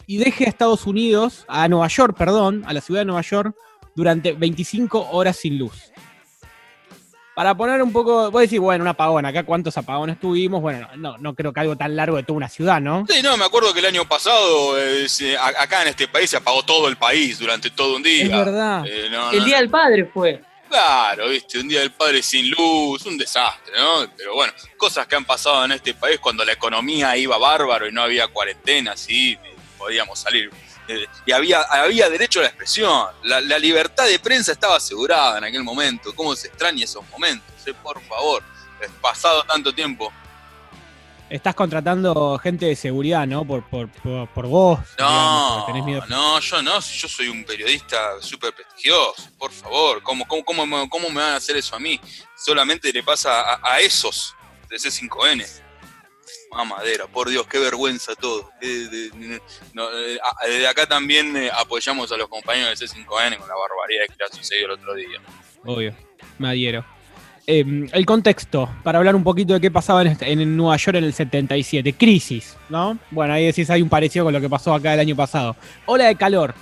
y 0.07 0.19
deje 0.19 0.45
a 0.45 0.49
Estados 0.49 0.87
Unidos, 0.87 1.45
a 1.49 1.67
Nueva 1.67 1.89
York, 1.89 2.17
perdón, 2.17 2.63
a 2.67 2.73
la 2.73 2.81
ciudad 2.81 3.01
de 3.01 3.07
Nueva 3.07 3.23
York, 3.23 3.57
durante 3.97 4.35
25 4.35 5.09
horas 5.11 5.39
sin 5.39 5.59
luz. 5.59 5.91
Para 7.37 7.55
poner 7.55 7.83
un 7.83 7.93
poco, 7.93 8.31
voy 8.31 8.41
a 8.41 8.45
decir, 8.47 8.61
bueno, 8.61 8.81
un 8.81 8.89
apagón, 8.89 9.27
acá 9.27 9.43
cuántos 9.43 9.77
apagones 9.77 10.19
tuvimos, 10.19 10.63
bueno, 10.63 10.89
no, 10.97 11.19
no 11.19 11.35
creo 11.35 11.53
que 11.53 11.61
algo 11.61 11.77
tan 11.77 11.95
largo 11.95 12.17
de 12.17 12.23
toda 12.23 12.39
una 12.39 12.49
ciudad, 12.49 12.81
¿no? 12.81 13.05
Sí, 13.07 13.21
no, 13.23 13.37
me 13.37 13.45
acuerdo 13.45 13.75
que 13.75 13.81
el 13.81 13.85
año 13.85 14.09
pasado, 14.09 14.81
eh, 14.81 15.07
acá 15.59 15.83
en 15.83 15.89
este 15.89 16.09
país 16.09 16.31
se 16.31 16.39
apagó 16.39 16.63
todo 16.63 16.89
el 16.89 16.97
país 16.97 17.39
durante 17.39 17.69
todo 17.69 17.97
un 17.97 18.03
día. 18.03 18.25
Es 18.25 18.31
verdad. 18.31 18.87
Eh, 18.87 19.11
el 19.35 19.45
Día 19.45 19.59
del 19.59 19.69
Padre 19.69 20.07
fue. 20.07 20.43
Claro, 20.71 21.29
viste, 21.29 21.59
un 21.59 21.69
Día 21.69 21.81
del 21.81 21.91
Padre 21.91 22.23
sin 22.23 22.49
luz, 22.49 23.05
un 23.05 23.19
desastre, 23.19 23.75
¿no? 23.77 24.11
Pero 24.17 24.35
bueno, 24.35 24.55
cosas 24.79 25.07
que 25.07 25.17
han 25.17 25.27
pasado 25.27 25.63
en 25.67 25.73
este 25.73 25.93
país 25.93 26.19
cuando 26.19 26.43
la 26.43 26.53
economía 26.53 27.19
iba 27.19 27.37
bárbaro 27.37 27.87
y 27.87 27.93
no 27.93 28.01
había 28.01 28.29
cuarentena, 28.29 28.97
sí, 28.97 29.37
podíamos 29.77 30.19
salir 30.19 30.51
eh, 30.89 31.07
y 31.25 31.33
había, 31.33 31.63
había 31.63 32.09
derecho 32.09 32.41
a 32.41 32.43
la 32.43 32.49
expresión. 32.49 33.07
La, 33.25 33.59
libertad 33.59 34.07
de 34.07 34.19
prensa 34.19 34.53
estaba 34.53 34.77
asegurada 34.77 35.39
en 35.39 35.45
aquel 35.45 35.63
momento. 35.63 36.15
¿Cómo 36.15 36.35
se 36.37 36.49
extraña 36.49 36.85
esos 36.85 37.09
momentos? 37.11 37.55
Eh? 37.67 37.75
Por 37.83 38.01
favor, 38.03 38.43
es 38.81 38.91
pasado 39.01 39.43
tanto 39.45 39.75
tiempo. 39.75 40.13
Estás 41.29 41.57
contratando 41.57 42.39
gente 42.39 42.67
de 42.67 42.77
seguridad, 42.77 43.27
¿no? 43.27 43.45
Por, 43.45 43.65
por, 43.69 43.89
por, 43.89 44.47
vos. 44.47 44.79
No, 44.97 45.67
no, 46.09 46.39
yo 46.39 46.63
no. 46.63 46.79
Yo 46.81 47.09
soy 47.09 47.29
un 47.29 47.45
periodista 47.45 48.21
súper 48.21 48.55
prestigioso. 48.55 49.29
Por 49.37 49.51
favor, 49.51 50.03
¿cómo, 50.05 50.25
cómo, 50.29 50.45
cómo, 50.45 51.11
me 51.11 51.21
van 51.21 51.33
a 51.33 51.37
hacer 51.37 51.57
eso 51.57 51.75
a 51.75 51.81
mí? 51.81 52.01
Solamente 52.37 52.93
le 52.93 53.03
pasa 53.03 53.41
a, 53.41 53.61
a 53.61 53.81
esos 53.81 54.37
de 54.69 54.77
C5N 54.77 55.66
madera, 56.65 57.07
por 57.07 57.29
Dios, 57.29 57.47
qué 57.47 57.59
vergüenza 57.59 58.15
todo. 58.15 58.51
Eh, 58.61 59.11
desde 60.47 60.67
acá 60.67 60.87
también 60.87 61.37
eh, 61.37 61.51
apoyamos 61.53 62.11
a 62.13 62.17
los 62.17 62.29
compañeros 62.29 62.79
de 62.79 62.87
C5N 62.87 63.39
con 63.39 63.49
la 63.49 63.55
barbaridad 63.55 64.07
que 64.17 64.25
ha 64.25 64.37
sucedido 64.37 64.67
el 64.67 64.73
otro 64.73 64.95
día. 64.95 65.21
Obvio, 65.65 65.95
me 66.39 66.49
adhiero. 66.49 66.85
Em, 67.49 67.89
el 67.93 68.05
contexto, 68.05 68.69
para 68.83 68.99
hablar 68.99 69.15
un 69.15 69.23
poquito 69.23 69.55
de 69.55 69.61
qué 69.61 69.71
pasaba 69.71 70.03
este, 70.03 70.31
en, 70.33 70.57
Nueva 70.57 70.77
York 70.77 70.97
en 70.97 71.05
el 71.05 71.13
77. 71.13 71.93
Crisis, 71.93 72.57
¿no? 72.69 72.99
Bueno, 73.11 73.35
ahí 73.35 73.47
decís, 73.47 73.71
hay 73.71 73.83
un 73.83 73.89
parecido 73.89 74.25
con 74.25 74.35
lo 74.35 74.41
que 74.41 74.49
pasó 74.49 74.75
acá 74.75 74.95
el 74.95 75.01
año 75.01 75.15
pasado. 75.15 75.55
Ola 75.87 76.07
de 76.07 76.17
calor. 76.17 76.55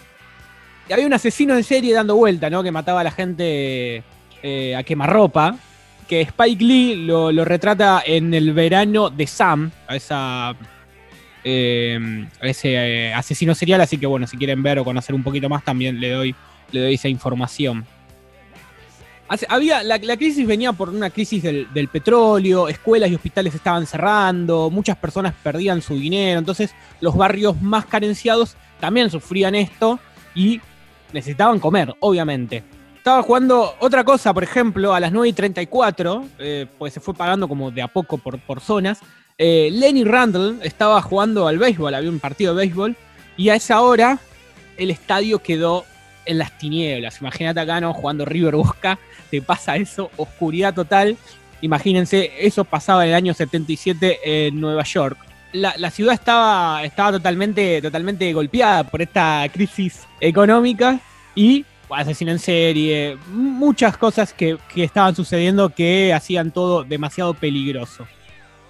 Y 0.88 0.92
había 0.92 1.06
un 1.06 1.14
asesino 1.14 1.56
en 1.56 1.64
serie 1.64 1.94
dando 1.94 2.16
vuelta, 2.16 2.50
¿no? 2.50 2.62
Que 2.62 2.70
mataba 2.70 3.00
a 3.00 3.04
la 3.04 3.10
gente 3.10 4.02
eh, 4.42 4.76
a 4.76 4.82
quemarropa 4.82 5.56
que 6.04 6.20
Spike 6.22 6.64
Lee 6.64 6.96
lo, 6.96 7.44
retrata 7.44 8.02
en 8.04 8.34
el 8.34 8.52
verano 8.52 9.10
de 9.10 9.26
Sam, 9.26 9.70
a, 9.86 9.96
esa, 9.96 10.54
eh, 11.42 12.26
ese 12.40 12.74
eh, 12.74 13.14
asesino 13.14 13.54
serial, 13.54 13.80
así 13.80 13.98
que 13.98 14.06
bueno, 14.06 14.26
si 14.26 14.36
quieren 14.36 14.62
ver 14.62 14.78
o 14.78 14.84
conocer 14.84 15.14
un 15.14 15.22
poquito 15.22 15.48
más, 15.48 15.64
también 15.64 16.00
le 16.00 16.10
doy, 16.10 16.34
le 16.72 16.80
doy 16.80 16.94
esa 16.94 17.08
información. 17.08 17.84
Había, 19.48 19.82
la, 19.82 19.98
crisis 19.98 20.46
venía 20.46 20.72
por 20.74 20.90
una 20.90 21.08
crisis 21.10 21.42
del, 21.42 21.66
del, 21.72 21.88
petróleo, 21.88 22.68
escuelas 22.68 23.10
y 23.10 23.14
hospitales 23.14 23.54
estaban 23.54 23.86
cerrando, 23.86 24.70
muchas 24.70 24.96
personas 24.98 25.34
perdían 25.42 25.80
su 25.80 25.96
dinero, 25.96 26.38
entonces 26.38 26.74
los 27.00 27.16
barrios 27.16 27.60
más 27.60 27.86
carenciados 27.86 28.56
también 28.80 29.10
sufrían 29.10 29.54
esto 29.54 29.98
y 30.34 30.60
necesitaban 31.12 31.58
comer, 31.58 31.94
obviamente. 32.00 32.62
Estaba 33.04 33.22
jugando 33.22 33.76
otra 33.80 34.02
cosa, 34.02 34.32
por 34.32 34.44
ejemplo, 34.44 34.94
a 34.94 34.98
las 34.98 35.12
9 35.12 35.28
y 35.28 35.32
34, 35.34 36.24
eh, 36.38 36.66
pues 36.78 36.94
se 36.94 37.00
fue 37.00 37.12
pagando 37.12 37.46
como 37.46 37.70
de 37.70 37.82
a 37.82 37.88
poco 37.88 38.16
por, 38.16 38.38
por 38.38 38.60
zonas. 38.60 39.00
Eh, 39.36 39.68
Lenny 39.70 40.04
Randall 40.04 40.58
estaba 40.62 41.02
jugando 41.02 41.46
al 41.46 41.58
béisbol, 41.58 41.92
había 41.92 42.08
un 42.08 42.18
partido 42.18 42.54
de 42.54 42.62
béisbol, 42.62 42.96
y 43.36 43.50
a 43.50 43.56
esa 43.56 43.82
hora 43.82 44.20
el 44.78 44.90
estadio 44.90 45.40
quedó 45.40 45.84
en 46.24 46.38
las 46.38 46.56
tinieblas. 46.56 47.20
Imagínate 47.20 47.60
acá, 47.60 47.78
¿no? 47.78 47.92
Jugando 47.92 48.24
River 48.24 48.56
Bosca, 48.56 48.98
te 49.30 49.42
pasa 49.42 49.76
eso, 49.76 50.10
oscuridad 50.16 50.72
total. 50.72 51.18
Imagínense, 51.60 52.32
eso 52.38 52.64
pasaba 52.64 53.04
en 53.04 53.10
el 53.10 53.16
año 53.16 53.34
77 53.34 54.48
en 54.48 54.58
Nueva 54.58 54.84
York. 54.84 55.18
La, 55.52 55.74
la, 55.76 55.90
ciudad 55.90 56.14
estaba, 56.14 56.82
estaba 56.82 57.12
totalmente, 57.12 57.82
totalmente 57.82 58.32
golpeada 58.32 58.82
por 58.84 59.02
esta 59.02 59.46
crisis 59.52 60.06
económica 60.22 61.00
y 61.34 61.66
asesino 61.94 62.30
en 62.30 62.38
serie, 62.38 63.16
muchas 63.28 63.96
cosas 63.96 64.33
que, 64.33 64.59
estaban 64.76 65.14
sucediendo 65.14 65.70
que 65.70 66.12
hacían 66.12 66.50
todo 66.50 66.85
demasiado 66.85 67.35
peligroso. 67.35 68.07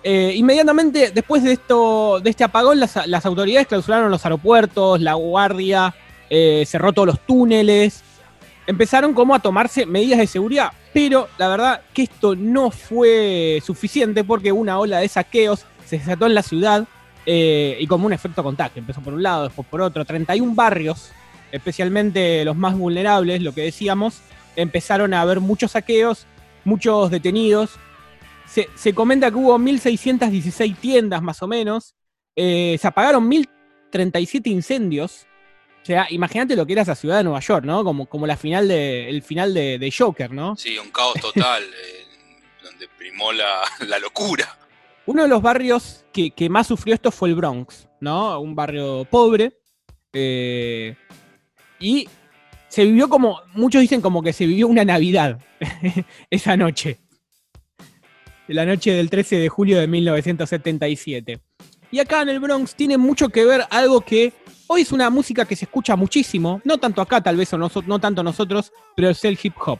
Eh, 0.02 0.32
inmediatamente 0.36 1.10
después 1.12 1.42
de 1.42 1.52
esto, 1.52 2.20
de 2.20 2.30
este 2.30 2.44
apagón, 2.44 2.78
las, 2.78 3.26
autoridades 3.26 3.66
clausuraron 3.66 4.10
los 4.10 4.24
aeropuertos, 4.24 5.00
la 5.00 5.14
guardia, 5.14 5.94
eh, 6.28 6.64
cerró 6.66 6.92
todos 6.92 7.06
los 7.06 7.20
túneles, 7.20 8.02
empezaron 8.66 9.14
como 9.14 9.34
a 9.34 9.38
tomarse 9.38 9.86
medidas 9.86 10.18
de 10.18 10.26
seguridad, 10.26 10.72
pero 10.92 11.28
la 11.38 11.48
verdad 11.48 11.82
que 11.92 12.02
esto 12.02 12.36
no 12.36 12.70
fue 12.70 13.62
suficiente 13.64 14.24
porque 14.24 14.52
una 14.52 14.78
ola 14.78 14.98
de 14.98 15.08
saqueos 15.08 15.64
se 15.84 15.98
desató 15.98 16.26
en 16.26 16.34
la 16.34 16.42
ciudad 16.42 16.86
eh, 17.26 17.76
y 17.80 17.86
como 17.86 18.06
un 18.06 18.12
efecto 18.12 18.42
contacto, 18.42 18.78
empezó 18.78 19.00
por 19.00 19.14
un 19.14 19.22
lado, 19.22 19.44
después 19.44 19.66
por 19.68 19.80
otro, 19.80 20.04
31 20.04 20.54
barrios 20.54 21.10
especialmente 21.54 22.44
los 22.44 22.56
más 22.56 22.76
vulnerables, 22.76 23.40
lo 23.40 23.54
que 23.54 23.62
decíamos, 23.62 24.20
empezaron 24.56 25.14
a 25.14 25.20
haber 25.20 25.38
muchos 25.38 25.70
saqueos, 25.72 26.26
muchos 26.64 27.12
detenidos. 27.12 27.78
Se, 28.46 28.92
comenta 28.92 29.30
que 29.30 29.36
hubo 29.36 29.56
1.616 29.56 30.76
tiendas 30.76 31.22
más 31.22 31.42
o 31.42 31.46
menos, 31.46 31.94
eh, 32.34 32.76
se 32.80 32.88
apagaron 32.88 33.30
1.037 33.30 34.48
incendios. 34.48 35.26
O 35.82 35.86
sea, 35.86 36.08
imagínate 36.10 36.56
lo 36.56 36.66
que 36.66 36.72
era 36.72 36.82
esa 36.82 36.96
ciudad 36.96 37.18
de 37.18 37.24
Nueva 37.24 37.40
York, 37.40 37.64
¿no? 37.64 37.84
Como, 37.84 38.06
como 38.06 38.26
la 38.26 38.36
final 38.36 38.66
de, 38.66 39.08
el 39.08 39.22
final 39.22 39.54
de, 39.54 39.94
Joker, 39.96 40.32
¿no? 40.32 40.56
Sí, 40.56 40.76
un 40.78 40.90
caos 40.90 41.14
total, 41.20 41.62
eh, 41.84 42.06
donde 42.64 42.88
primó 42.98 43.32
la, 43.32 43.98
locura. 44.00 44.58
Uno 45.06 45.22
de 45.22 45.28
los 45.28 45.40
barrios 45.40 46.04
que, 46.12 46.32
que, 46.32 46.48
más 46.48 46.66
sufrió 46.66 46.94
esto 46.94 47.12
fue 47.12 47.28
el 47.28 47.36
Bronx, 47.36 47.88
¿no? 48.00 48.40
Un 48.40 48.56
barrio 48.56 49.04
pobre, 49.04 49.52
eh, 50.12 50.96
y 51.84 52.08
se 52.68 52.84
vivió 52.84 53.10
como, 53.10 53.42
muchos 53.52 53.82
dicen 53.82 54.00
como 54.00 54.22
que 54.22 54.32
se 54.32 54.46
vivió 54.46 54.68
una 54.68 54.86
Navidad 54.86 55.38
esa 56.30 56.56
noche. 56.56 56.98
La 58.48 58.64
noche 58.64 58.92
del 58.92 59.10
13 59.10 59.36
de 59.36 59.48
julio 59.50 59.78
de 59.78 59.86
1977. 59.86 61.40
Y 61.90 61.98
acá 61.98 62.22
en 62.22 62.30
el 62.30 62.40
Bronx 62.40 62.74
tiene 62.74 62.96
mucho 62.96 63.28
que 63.28 63.44
ver 63.44 63.66
algo 63.70 64.00
que 64.00 64.32
hoy 64.66 64.80
es 64.80 64.92
una 64.92 65.10
música 65.10 65.44
que 65.44 65.56
se 65.56 65.66
escucha 65.66 65.94
muchísimo, 65.94 66.62
no 66.64 66.78
tanto 66.78 67.02
acá 67.02 67.20
tal 67.20 67.36
vez 67.36 67.52
o 67.52 67.58
no, 67.58 67.70
no 67.86 67.98
tanto 67.98 68.22
nosotros, 68.22 68.72
pero 68.96 69.10
es 69.10 69.22
el 69.24 69.38
hip 69.40 69.54
hop. 69.64 69.78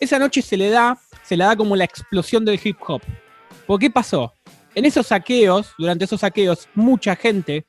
Esa 0.00 0.18
noche 0.18 0.42
se 0.42 0.56
le 0.56 0.70
da, 0.70 0.98
se 1.22 1.36
le 1.36 1.44
da 1.44 1.54
como 1.54 1.76
la 1.76 1.84
explosión 1.84 2.44
del 2.44 2.60
hip 2.62 2.78
hop. 2.86 3.02
¿Por 3.64 3.78
qué 3.78 3.90
pasó? 3.90 4.32
En 4.74 4.84
esos 4.84 5.06
saqueos, 5.06 5.72
durante 5.78 6.04
esos 6.04 6.20
saqueos, 6.20 6.68
mucha 6.74 7.14
gente 7.14 7.64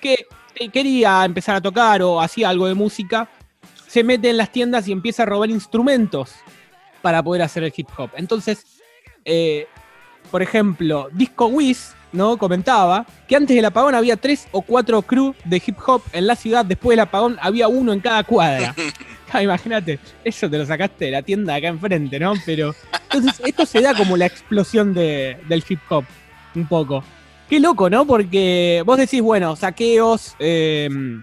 que 0.00 0.26
quería 0.72 1.24
empezar 1.24 1.56
a 1.56 1.60
tocar 1.60 2.02
o 2.02 2.20
hacía 2.20 2.48
algo 2.48 2.66
de 2.66 2.74
música, 2.74 3.28
se 3.86 4.04
mete 4.04 4.30
en 4.30 4.36
las 4.36 4.50
tiendas 4.50 4.88
y 4.88 4.92
empieza 4.92 5.22
a 5.22 5.26
robar 5.26 5.50
instrumentos 5.50 6.32
para 7.00 7.22
poder 7.22 7.42
hacer 7.42 7.62
el 7.64 7.72
hip 7.74 7.88
hop. 7.96 8.10
Entonces, 8.16 8.64
eh, 9.24 9.66
por 10.30 10.42
ejemplo, 10.42 11.08
Disco 11.12 11.46
Wiz, 11.46 11.94
¿no? 12.12 12.36
Comentaba 12.36 13.06
que 13.26 13.36
antes 13.36 13.54
del 13.54 13.64
apagón 13.64 13.94
había 13.94 14.16
tres 14.16 14.48
o 14.52 14.62
cuatro 14.62 15.02
crew 15.02 15.34
de 15.44 15.62
hip 15.64 15.76
hop 15.86 16.02
en 16.12 16.26
la 16.26 16.36
ciudad, 16.36 16.64
después 16.64 16.94
del 16.94 17.00
apagón 17.00 17.38
había 17.40 17.68
uno 17.68 17.92
en 17.92 18.00
cada 18.00 18.24
cuadra. 18.24 18.74
Ah, 19.30 19.42
imagínate, 19.42 19.98
eso 20.24 20.48
te 20.48 20.56
lo 20.56 20.64
sacaste 20.64 21.04
de 21.04 21.10
la 21.10 21.20
tienda 21.20 21.54
acá 21.54 21.68
enfrente, 21.68 22.18
¿no? 22.18 22.32
Pero 22.46 22.74
entonces 23.12 23.38
esto 23.44 23.66
se 23.66 23.82
da 23.82 23.94
como 23.94 24.16
la 24.16 24.24
explosión 24.24 24.94
del 24.94 25.64
hip 25.68 25.80
hop, 25.90 26.06
un 26.54 26.66
poco. 26.66 27.04
Qué 27.48 27.60
loco, 27.60 27.88
¿no? 27.88 28.06
Porque 28.06 28.82
vos 28.84 28.98
decís, 28.98 29.22
bueno, 29.22 29.56
saqueos, 29.56 30.36
em, 30.38 31.22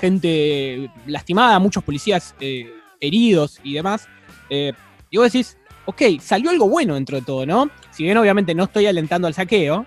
gente 0.00 0.90
lastimada, 1.06 1.58
muchos 1.58 1.82
policías 1.82 2.36
eh, 2.38 2.72
heridos 3.00 3.60
y 3.64 3.74
demás. 3.74 4.06
Eh, 4.48 4.72
y 5.10 5.16
vos 5.16 5.32
decís, 5.32 5.58
ok, 5.86 6.02
salió 6.20 6.50
algo 6.50 6.68
bueno 6.68 6.94
dentro 6.94 7.18
de 7.18 7.24
todo, 7.24 7.46
¿no? 7.46 7.68
Si 7.90 8.04
bien 8.04 8.16
obviamente 8.16 8.54
no 8.54 8.64
estoy 8.64 8.86
alentando 8.86 9.26
al 9.26 9.34
saqueo, 9.34 9.86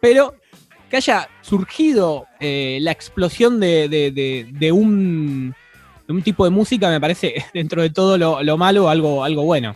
pero 0.00 0.36
que 0.88 0.98
haya 0.98 1.28
surgido 1.40 2.26
eh, 2.38 2.78
la 2.80 2.92
explosión 2.92 3.58
de, 3.58 4.70
un, 4.72 5.54
un, 6.08 6.22
tipo 6.22 6.44
de 6.44 6.50
música 6.50 6.88
me 6.88 7.00
parece 7.00 7.44
dentro 7.54 7.82
de 7.82 7.90
todo 7.90 8.16
lo, 8.16 8.56
malo 8.56 8.88
algo, 8.88 9.24
algo 9.24 9.42
bueno. 9.44 9.74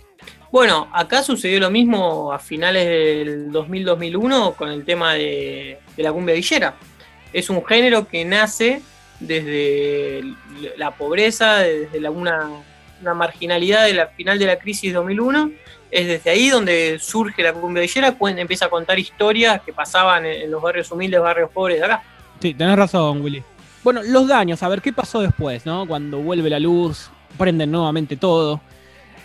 Bueno, 0.50 0.88
acá 0.92 1.22
sucedió 1.22 1.61
lo 1.61 1.70
mismo 1.70 2.32
a 2.32 2.38
finales 2.38 2.87
del 2.87 3.50
2000-2001 3.50 4.56
con 4.56 4.70
el 4.70 4.84
tema 4.84 5.12
de, 5.12 5.78
la 5.96 6.12
cumbia 6.12 6.34
villera. 6.34 6.74
Es 7.32 7.50
un 7.50 7.64
género 7.64 8.08
que 8.08 8.24
nace 8.24 8.80
desde 9.20 10.22
la 10.78 10.92
pobreza, 10.92 11.58
desde 11.58 12.08
una, 12.08 12.48
marginalidad 13.14 13.84
de 13.84 13.94
la 13.94 14.06
final 14.06 14.38
de 14.38 14.46
la 14.46 14.58
crisis 14.58 14.94
2001. 14.94 15.50
Es 15.90 16.06
desde 16.06 16.30
ahí 16.30 16.48
donde 16.48 16.98
surge 16.98 17.42
la 17.42 17.52
cumbia 17.52 17.82
villera, 17.82 18.16
empieza 18.37 18.66
a 18.66 18.70
contar 18.70 18.98
historias 18.98 19.61
que 19.61 19.74
pasaban 19.74 20.24
en, 20.24 20.50
los 20.50 20.62
barrios 20.62 20.90
humildes, 20.90 21.20
barrios 21.20 21.50
pobres 21.50 21.78
de 21.78 21.84
acá. 21.84 22.02
Sí, 22.40 22.54
tenés 22.54 22.76
razón, 22.76 23.20
Willy. 23.20 23.42
Bueno, 23.84 24.02
los 24.02 24.26
daños, 24.26 24.62
a 24.62 24.68
ver 24.68 24.80
qué 24.80 24.92
pasó 24.92 25.20
después, 25.20 25.66
¿no? 25.66 25.87
Cuando 25.87 26.18
vuelve 26.18 26.48
la 26.48 26.58
luz, 26.58 27.11
prenden 27.37 27.70
nuevamente 27.70 28.16
todo. 28.16 28.61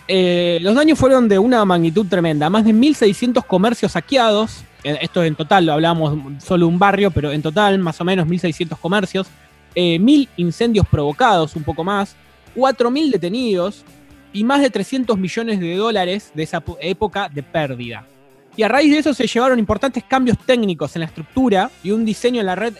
Eh, 0.06 0.58
los 0.60 0.74
daños 0.74 0.98
fueron 0.98 1.28
de 1.28 1.38
una 1.38 1.64
magnitud 1.64 2.06
tremenda, 2.06 2.50
más 2.50 2.64
de 2.64 2.72
1.600 2.72 3.44
comercios 3.46 3.92
saqueados, 3.92 4.64
esto 4.82 5.24
en 5.24 5.34
total, 5.34 5.64
lo 5.64 5.72
hablamos 5.72 6.18
solo 6.42 6.68
un 6.68 6.78
barrio, 6.78 7.10
pero 7.10 7.32
en 7.32 7.40
total 7.40 7.78
más 7.78 7.98
o 8.00 8.04
menos 8.04 8.26
1.600 8.26 8.78
comercios, 8.78 9.28
eh, 9.74 9.98
1.000 9.98 10.28
incendios 10.36 10.86
provocados, 10.86 11.56
un 11.56 11.64
poco 11.64 11.82
más, 11.84 12.16
4.000 12.54 13.10
detenidos 13.10 13.82
y 14.32 14.44
más 14.44 14.60
de 14.60 14.68
300 14.68 15.16
millones 15.16 15.58
de 15.58 15.76
dólares 15.76 16.32
de 16.34 16.42
esa 16.42 16.62
época 16.80 17.30
de 17.32 17.42
pérdida. 17.42 18.06
Y 18.56 18.62
a 18.62 18.68
raíz 18.68 18.92
de 18.92 18.98
eso 18.98 19.14
se 19.14 19.26
llevaron 19.26 19.58
importantes 19.58 20.04
cambios 20.04 20.38
técnicos 20.38 20.94
en 20.94 21.00
la 21.00 21.06
estructura 21.06 21.70
y 21.82 21.90
un 21.90 22.04
diseño 22.04 22.40
en 22.40 22.46
la 22.46 22.54
red 22.54 22.74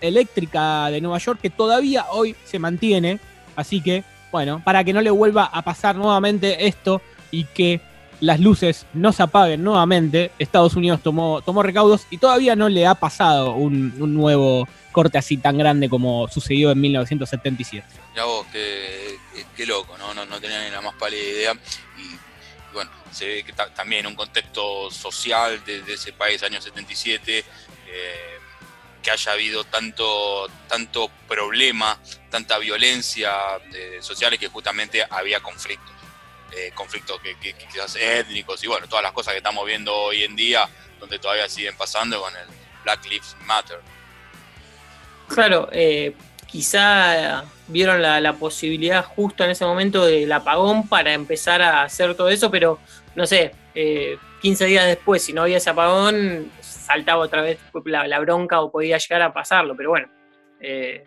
eléctrica 0.00 0.90
de 0.90 1.00
Nueva 1.00 1.18
York 1.18 1.38
que 1.40 1.48
todavía 1.48 2.06
hoy 2.10 2.34
se 2.44 2.58
mantiene. 2.58 3.18
Así 3.54 3.80
que 3.80 4.04
bueno, 4.32 4.62
para 4.64 4.84
que 4.84 4.92
no 4.92 5.00
le 5.00 5.10
vuelva 5.10 5.44
a 5.44 5.62
pasar 5.62 5.96
nuevamente 5.96 6.66
esto 6.66 7.00
y 7.30 7.44
que 7.44 7.80
las 8.20 8.40
luces 8.40 8.86
no 8.94 9.12
se 9.12 9.22
apaguen 9.22 9.62
nuevamente, 9.62 10.30
Estados 10.38 10.74
Unidos 10.74 11.00
tomó, 11.02 11.42
tomó 11.42 11.62
recaudos 11.62 12.06
y 12.10 12.18
todavía 12.18 12.56
no 12.56 12.68
le 12.68 12.86
ha 12.86 12.94
pasado 12.94 13.52
un, 13.52 14.14
nuevo 14.14 14.66
corte 14.92 15.18
así 15.18 15.36
tan 15.36 15.58
grande 15.58 15.88
como 15.88 16.26
sucedió 16.28 16.70
en 16.70 16.80
1977. 16.80 17.86
Ya 18.14 18.24
vos, 18.24 18.46
qué, 18.50 19.66
loco, 19.66 19.96
¿no? 19.98 20.14
¿no? 20.14 20.40
tenía 20.40 20.64
ni 20.64 20.70
la 20.70 20.80
más 20.80 20.94
pálida 20.94 21.22
idea. 21.22 21.52
Y, 21.98 22.16
bueno, 22.72 22.90
se 23.10 23.26
ve 23.26 23.42
que 23.44 23.52
también 23.52 24.06
un 24.06 24.14
contexto 24.14 24.90
social 24.90 25.62
de, 25.64 25.82
ese 25.92 26.12
país, 26.12 26.42
año 26.42 26.60
77, 26.60 27.44
que 29.06 29.12
haya 29.12 29.32
habido 29.32 29.62
tanto, 29.62 30.50
tanto 30.66 31.08
problema, 31.28 31.96
tanta 32.28 32.58
violencia 32.58 33.32
de, 33.70 34.02
sociales 34.02 34.36
que 34.36 34.48
justamente 34.48 35.06
había 35.08 35.38
conflictos. 35.38 35.94
Eh, 36.50 36.72
conflictos 36.74 37.20
que, 37.20 37.36
quizás 37.54 37.94
étnicos 37.94 38.64
y 38.64 38.66
bueno, 38.66 38.88
todas 38.88 39.04
las 39.04 39.12
cosas 39.12 39.32
que 39.32 39.38
estamos 39.38 39.64
viendo 39.64 39.94
hoy 39.94 40.24
en 40.24 40.34
día, 40.34 40.68
donde 40.98 41.20
todavía 41.20 41.48
siguen 41.48 41.76
pasando 41.76 42.20
con 42.20 42.34
el 42.34 42.48
Black 42.82 43.04
Lives 43.04 43.36
Matter. 43.44 43.78
Claro, 45.28 45.68
eh, 45.70 46.12
quizá 46.48 47.44
vieron 47.68 48.02
la, 48.02 48.32
posibilidad 48.32 49.04
justo 49.04 49.44
en 49.44 49.50
ese 49.50 49.64
momento 49.64 50.04
del 50.04 50.32
apagón 50.32 50.88
para 50.88 51.12
empezar 51.12 51.62
a 51.62 51.84
hacer 51.84 52.16
todo 52.16 52.28
eso, 52.28 52.50
pero 52.50 52.80
no 53.14 53.24
sé, 53.24 53.54
15 54.40 54.64
eh, 54.64 54.68
días 54.68 54.86
después, 54.86 55.22
si 55.22 55.34
no 55.34 55.42
había 55.42 55.58
ese 55.58 55.68
apagón, 55.68 56.50
saltaba 56.60 57.24
otra 57.24 57.42
vez 57.42 57.58
la, 57.84 58.18
bronca 58.20 58.60
o 58.62 58.70
podía 58.70 58.96
llegar 58.96 59.20
a 59.20 59.34
pasarlo, 59.34 59.76
pero 59.76 59.90
bueno, 59.90 60.08
eh, 60.60 61.04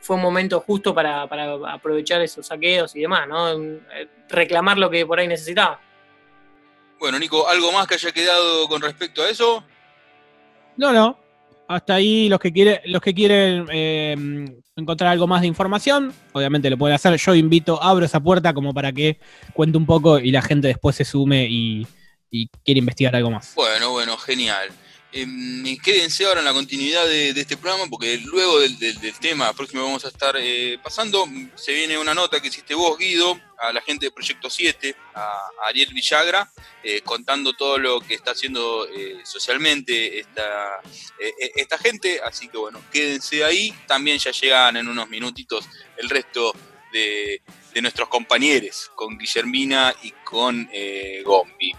fue 0.00 0.16
un 0.16 0.22
momento 0.22 0.60
justo 0.60 0.94
para, 0.94 1.22
aprovechar 1.22 2.22
esos 2.22 2.46
saqueos 2.46 2.94
y 2.94 3.00
demás, 3.00 3.26
¿no? 3.26 3.50
Eh, 3.52 4.08
reclamar 4.28 4.78
lo 4.78 4.88
que 4.90 5.04
por 5.04 5.18
ahí 5.18 5.26
necesitaba. 5.26 5.80
Bueno, 7.00 7.18
Nico, 7.18 7.48
¿algo 7.48 7.72
más 7.72 7.88
que 7.88 7.94
haya 7.94 8.12
quedado 8.12 8.68
con 8.68 8.80
respecto 8.80 9.22
a 9.22 9.28
eso? 9.28 9.64
No, 10.76 10.92
no. 10.92 11.18
Hasta 11.66 11.94
ahí 11.94 12.28
los 12.28 12.38
que, 12.38 12.52
quiere, 12.52 12.82
los 12.84 13.00
que 13.00 13.14
quieren 13.14 13.66
eh, 13.72 14.14
encontrar 14.76 15.10
algo 15.10 15.26
más 15.26 15.40
de 15.40 15.46
información, 15.46 16.12
obviamente 16.32 16.70
lo 16.70 16.76
pueden 16.76 16.94
hacer. 16.94 17.16
Yo 17.16 17.34
invito, 17.34 17.82
abro 17.82 18.04
esa 18.04 18.20
puerta 18.20 18.52
como 18.52 18.72
para 18.72 18.92
que 18.92 19.18
cuente 19.54 19.78
un 19.78 19.86
poco 19.86 20.18
y 20.18 20.30
la 20.30 20.42
gente 20.42 20.68
después 20.68 20.94
se 20.94 21.04
sume 21.04 21.46
y, 21.48 21.86
y 22.34 22.48
quiere 22.64 22.80
investigar 22.80 23.14
algo 23.14 23.30
más. 23.30 23.54
Bueno, 23.54 23.90
bueno, 23.90 24.16
genial. 24.18 24.70
Eh, 25.12 25.24
quédense 25.80 26.24
ahora 26.24 26.40
en 26.40 26.46
la 26.46 26.52
continuidad 26.52 27.06
de, 27.06 27.30
este 27.30 27.56
programa 27.56 27.84
porque 27.88 28.18
luego 28.18 28.58
del, 28.58 28.76
tema 29.20 29.52
próximo 29.52 29.84
vamos 29.84 30.04
a 30.04 30.08
estar 30.08 30.34
eh, 30.36 30.76
pasando, 30.82 31.28
se 31.54 31.72
viene 31.72 31.96
una 31.96 32.14
nota 32.14 32.40
que 32.40 32.48
hiciste 32.48 32.74
vos, 32.74 32.98
Guido, 32.98 33.40
a 33.60 33.72
la 33.72 33.80
gente 33.80 34.06
de 34.06 34.10
Proyecto 34.10 34.50
7, 34.50 34.96
a, 35.14 35.50
Ariel 35.66 35.94
Villagra, 35.94 36.50
eh, 36.82 37.00
contando 37.02 37.52
todo 37.52 37.78
lo 37.78 38.00
que 38.00 38.14
está 38.14 38.32
haciendo 38.32 38.88
eh, 38.88 39.20
socialmente 39.24 40.18
esta, 40.18 40.80
esta 41.54 41.78
gente. 41.78 42.20
Así 42.20 42.48
que 42.48 42.58
bueno, 42.58 42.82
quédense 42.92 43.44
ahí. 43.44 43.72
También 43.86 44.18
ya 44.18 44.32
llegan 44.32 44.76
en 44.76 44.88
unos 44.88 45.08
minutitos 45.08 45.64
el 45.96 46.10
resto 46.10 46.52
de, 46.92 47.40
de 47.72 47.82
nuestros 47.82 48.08
compañeros, 48.08 48.90
con 48.96 49.16
Guillermina 49.16 49.94
y 50.02 50.10
con 50.24 50.68
Gombi. 51.24 51.72